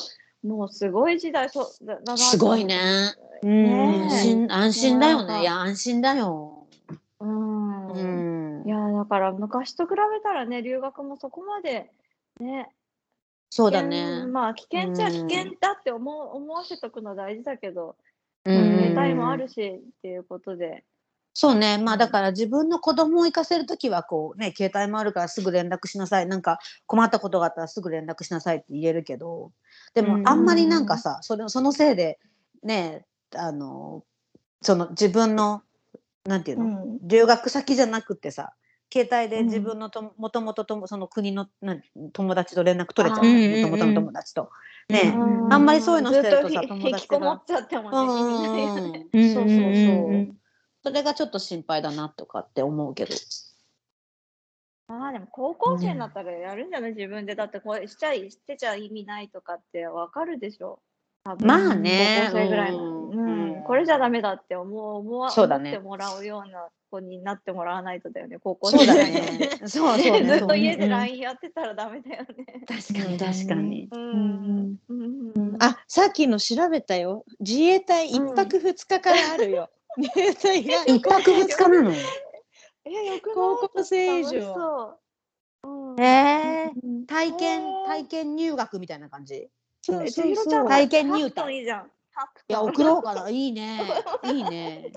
[0.46, 3.14] もうすごい時代そうだだなとすごいね。
[3.42, 5.42] ね安心安心だよね。
[5.42, 6.66] いや安心だよ。
[7.20, 8.66] うん、うん。
[8.66, 11.90] いやだから昔と比べたらね留学もそこまで
[12.40, 12.70] ね
[13.50, 14.26] そうだね。
[14.26, 15.30] まあ危険っちゃ危うん。
[15.30, 17.96] 険だって思う思わせとくの大事だけど、
[18.44, 18.94] うん。
[18.94, 20.84] 携帯もあるしっていうことで、
[21.38, 21.76] そうね。
[21.76, 26.26] まあだから自分の子供を行かせるときはこうね携帯もあるからすぐ連絡しなさい。
[26.26, 29.52] なんか困ったことがあったらすぐ連絡しなさいって言えるけど。
[29.92, 30.26] でもうん。
[30.26, 32.18] あんまりなんかさそれそのせいで
[32.62, 34.02] ねあの
[34.62, 35.60] その自分の
[36.24, 36.98] なんていうの、うん。
[37.06, 38.54] 留学先じゃなくてさ
[38.90, 39.46] 携帯でうん。
[39.48, 41.82] 自分のともともとともその国のなん
[42.14, 44.48] 友達と連絡取れちゃうもともとの友達と。
[44.88, 45.12] ね。
[45.14, 45.52] うん。
[45.52, 50.45] あんまりそういうのしてるとさ友達が引きこもっちゃってもね、そうそうそう。
[50.86, 53.14] うんそれがちょっと心配だなとかって思うけど。
[54.88, 60.78] まあでも高校生になったらやるんじゃない自分でだってこれしちゃいしてちゃ意味ないとかってわかるでしょ
[61.40, 69.50] まあね高校生ぐらいの、うんうんうんこれじゃダメだって思う思わそうだね思ってもらうような子になってもらわないとだよね高校生ぐらいのね。
[69.66, 70.24] そうそうね。
[70.24, 72.64] ずっと家でうん LINE やってたらダメだよね。
[72.66, 73.88] 確かに確かに。
[73.90, 77.24] うんうんあ、さっきの調べたよ。
[77.40, 79.68] 自衛隊一泊二日からあるよ。
[79.98, 81.92] 一泊二日なの？
[82.84, 84.98] えよく高校生以上
[85.64, 86.72] ううんええ。
[86.82, 89.48] うん体験体験入学みたいな感じ。
[89.82, 91.26] そうえそうそう体験入。
[91.26, 91.86] いいじゃん。
[92.48, 93.28] いや送ろうかな。
[93.28, 93.80] いいね。
[94.24, 94.90] いいね。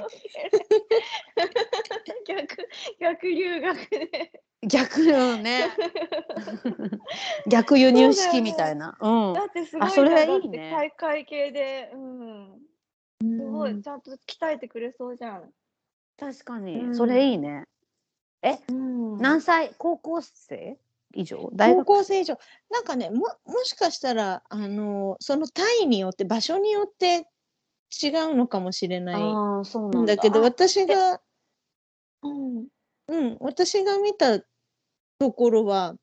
[2.26, 2.58] 逆
[3.00, 4.42] 逆留学で。
[4.64, 5.70] 逆よね。
[7.48, 8.98] 逆輸入式みたいな。
[9.02, 9.46] うんだ。
[9.46, 12.62] ってすごいあそれいいねだって大会系で、うん、
[13.22, 15.44] すごいちゃんと鍛えてくれそうじゃん。
[16.18, 16.90] 確かうに。
[16.90, 16.96] ん。
[16.96, 17.66] それいいね。
[18.70, 19.18] うん。
[19.18, 19.74] 何歳？
[19.78, 20.78] 高校生
[21.14, 21.50] 以上？
[21.54, 22.38] 大高学校生以上。
[22.70, 27.28] なんかねももしかしたらあのその単位によって場所によって
[28.02, 29.22] 違うのかもしれない。
[29.22, 30.02] ああ、そうなんだ。
[30.02, 31.22] んだけどあ私が
[32.22, 32.68] うん。
[33.08, 33.38] うん。
[33.40, 34.40] 私が見た
[35.20, 35.96] ところは、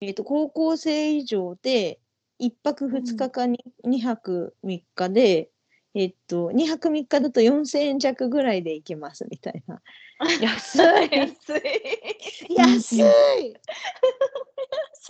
[0.00, 2.00] えー、と高校生以上で
[2.38, 5.50] 1泊2日かに2泊3日で、
[5.94, 9.80] えっと2泊3日だと4000円弱ぐらいで行けますみたいな。
[10.40, 10.78] 安
[11.10, 11.60] 安い。
[12.48, 12.54] い。
[12.56, 13.56] 安い。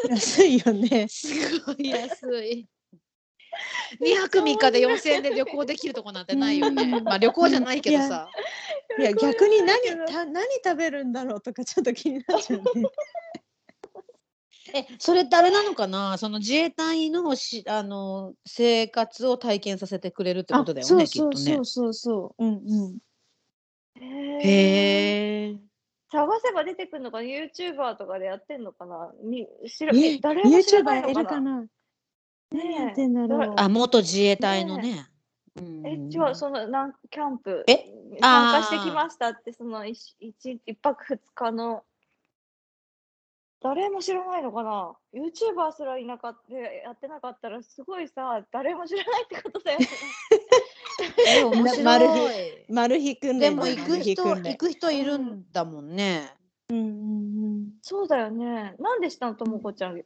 [0.09, 1.09] 安いよね。
[1.09, 2.67] すごい安い。
[4.01, 7.01] 2泊3日で4000円で旅行できるとこなんてないよね。
[7.01, 8.31] まあ旅行じゃないけどさ。
[8.99, 12.91] いや逆に何た何食べるんだろうとかちょっと気になっちゃうね。
[14.75, 16.19] え、それってあれなのかな？
[16.19, 21.65] その自衛隊のしあの生活を体験させてくれるってことだよね、きっとねそうそうそう。
[21.65, 22.45] そうそう。
[22.45, 22.99] うんうん。
[24.03, 25.57] へえ。
[26.13, 29.13] 探せば出てくるのかな YouTuber とかでやってんのかな？
[29.23, 31.23] に知らええ誰も知らない YouTuber いのかな？
[31.23, 31.67] るかな？
[32.53, 33.55] 何やねってんだろう。
[33.57, 35.07] あ、元自衛隊のね。
[35.57, 37.87] うんえ、違う、そのなんキャンプえ？
[38.21, 41.85] 参加してきましたって、その一一一泊二日の
[43.63, 49.87] 誰も知らないのかな ?YouTuber すらいなかったやってなかったらすごいさ、誰も知らないってことだよね。
[51.29, 51.85] え、面白い。
[51.85, 52.07] マル
[52.71, 56.35] マル秘訓練だでも行く人行く人いるんだもんね。
[56.71, 56.87] うんうんう
[57.59, 57.69] ん。
[57.83, 58.75] そうだよね。
[58.79, 59.99] なんでしたのともこちゃん。
[59.99, 60.05] い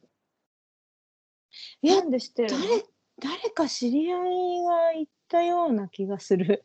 [1.83, 2.59] やなんで知ってるの？
[2.59, 2.85] 誰
[3.21, 4.21] 誰か知り合い
[4.65, 6.65] が言ったような気がする。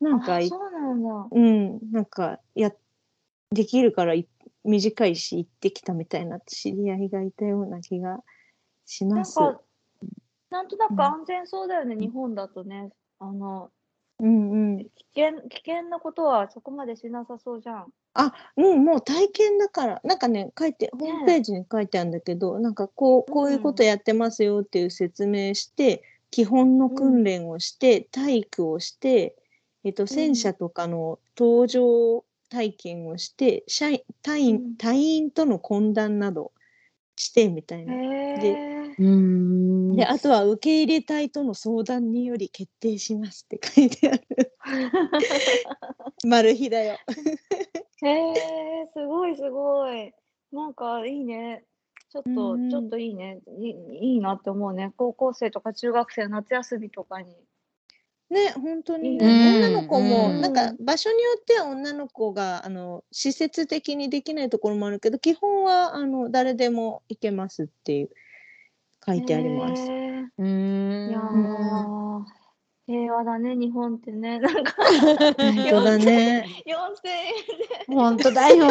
[0.00, 1.28] なんかいあそうなんだ。
[1.30, 2.72] うんなんかや
[3.52, 4.28] できるからい
[4.64, 8.20] 短いし行ってきたみたいな知り合いがいたような気が
[8.86, 9.38] します。
[9.38, 9.60] なんか、
[10.50, 12.90] なんとなうんく安全そうだよね、日本だとね。
[13.18, 13.70] あの、
[14.20, 14.78] うんうん。
[14.78, 17.92] 危険、危険なことはそこまでしなさそうじゃん。
[18.14, 29.36] あ、うん、もう体験だから、なんかね、書いて、ホームページに書いてあるんだけど、なんかこう、こういうことやってますよっていう説明して、基本の訓練をして、体育をして、
[29.82, 36.52] えっと、戦車とかの搭乗体験をして、社員、隊員、うん隊員との懇談など
[37.16, 37.94] してみたいな。
[37.94, 38.74] へでえ。
[38.98, 44.52] うんで、あとは受け入れ隊との相談により決定しますって書いてある。
[46.26, 46.98] マル秘だよ。
[48.02, 50.12] へえ、すごいすごい。
[50.52, 51.64] なんかいいね。
[52.10, 52.30] ちょっと、
[52.70, 54.14] ちょっといいねいい。
[54.14, 54.92] いいなって思うね。
[54.96, 57.34] 高校生とか中学生の夏休みとかに
[58.30, 68.10] ね、本当にね、うん女の子も、うんなんか場所によっては女の子があの施設的にできないところもあるけど、基本はあの誰でも行けますっていう
[69.06, 69.82] 書いてあります。
[69.82, 72.24] へーうーんいやー
[72.86, 74.38] 平和だね、日本ってね。
[74.40, 75.16] なんか本
[75.70, 76.46] 当だね。
[76.66, 77.24] 4000円
[77.86, 78.66] で本当だよ。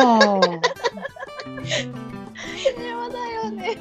[2.56, 3.78] 平和だよね。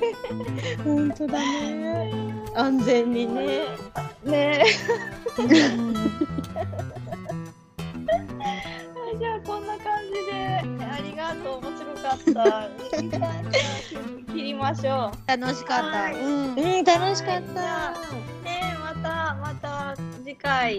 [0.85, 2.13] 本当だね。
[2.55, 3.67] 安全にね。
[4.25, 4.65] ね。
[9.23, 12.69] じゃあこんな感じでありがとう面白かった。
[14.35, 15.29] 切りましょう。
[15.29, 15.85] 楽しかった。
[15.87, 16.59] はいうん。
[16.59, 17.91] うん、楽しかった。
[18.43, 19.95] ねえまたまた
[20.25, 20.77] 次回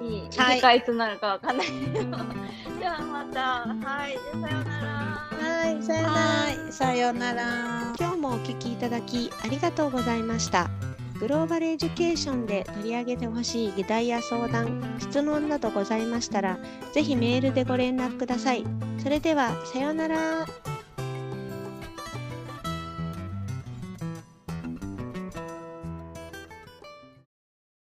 [0.00, 2.18] に、はい次回いつになるかわかんないけど。
[2.78, 5.10] じゃあまたはいじゃあさようなら。
[5.42, 6.14] はい、さよなら。
[6.14, 7.42] はい、さようなら。
[7.98, 10.70] 今日もお聞きいただきありがとうございました。
[11.20, 16.58] グローバルエデュケーションで取り上げてほしい議題や相談、質問などございましたら、
[16.94, 18.64] ぜひメールでご連絡ください。
[19.02, 20.69] それでは、さようなら。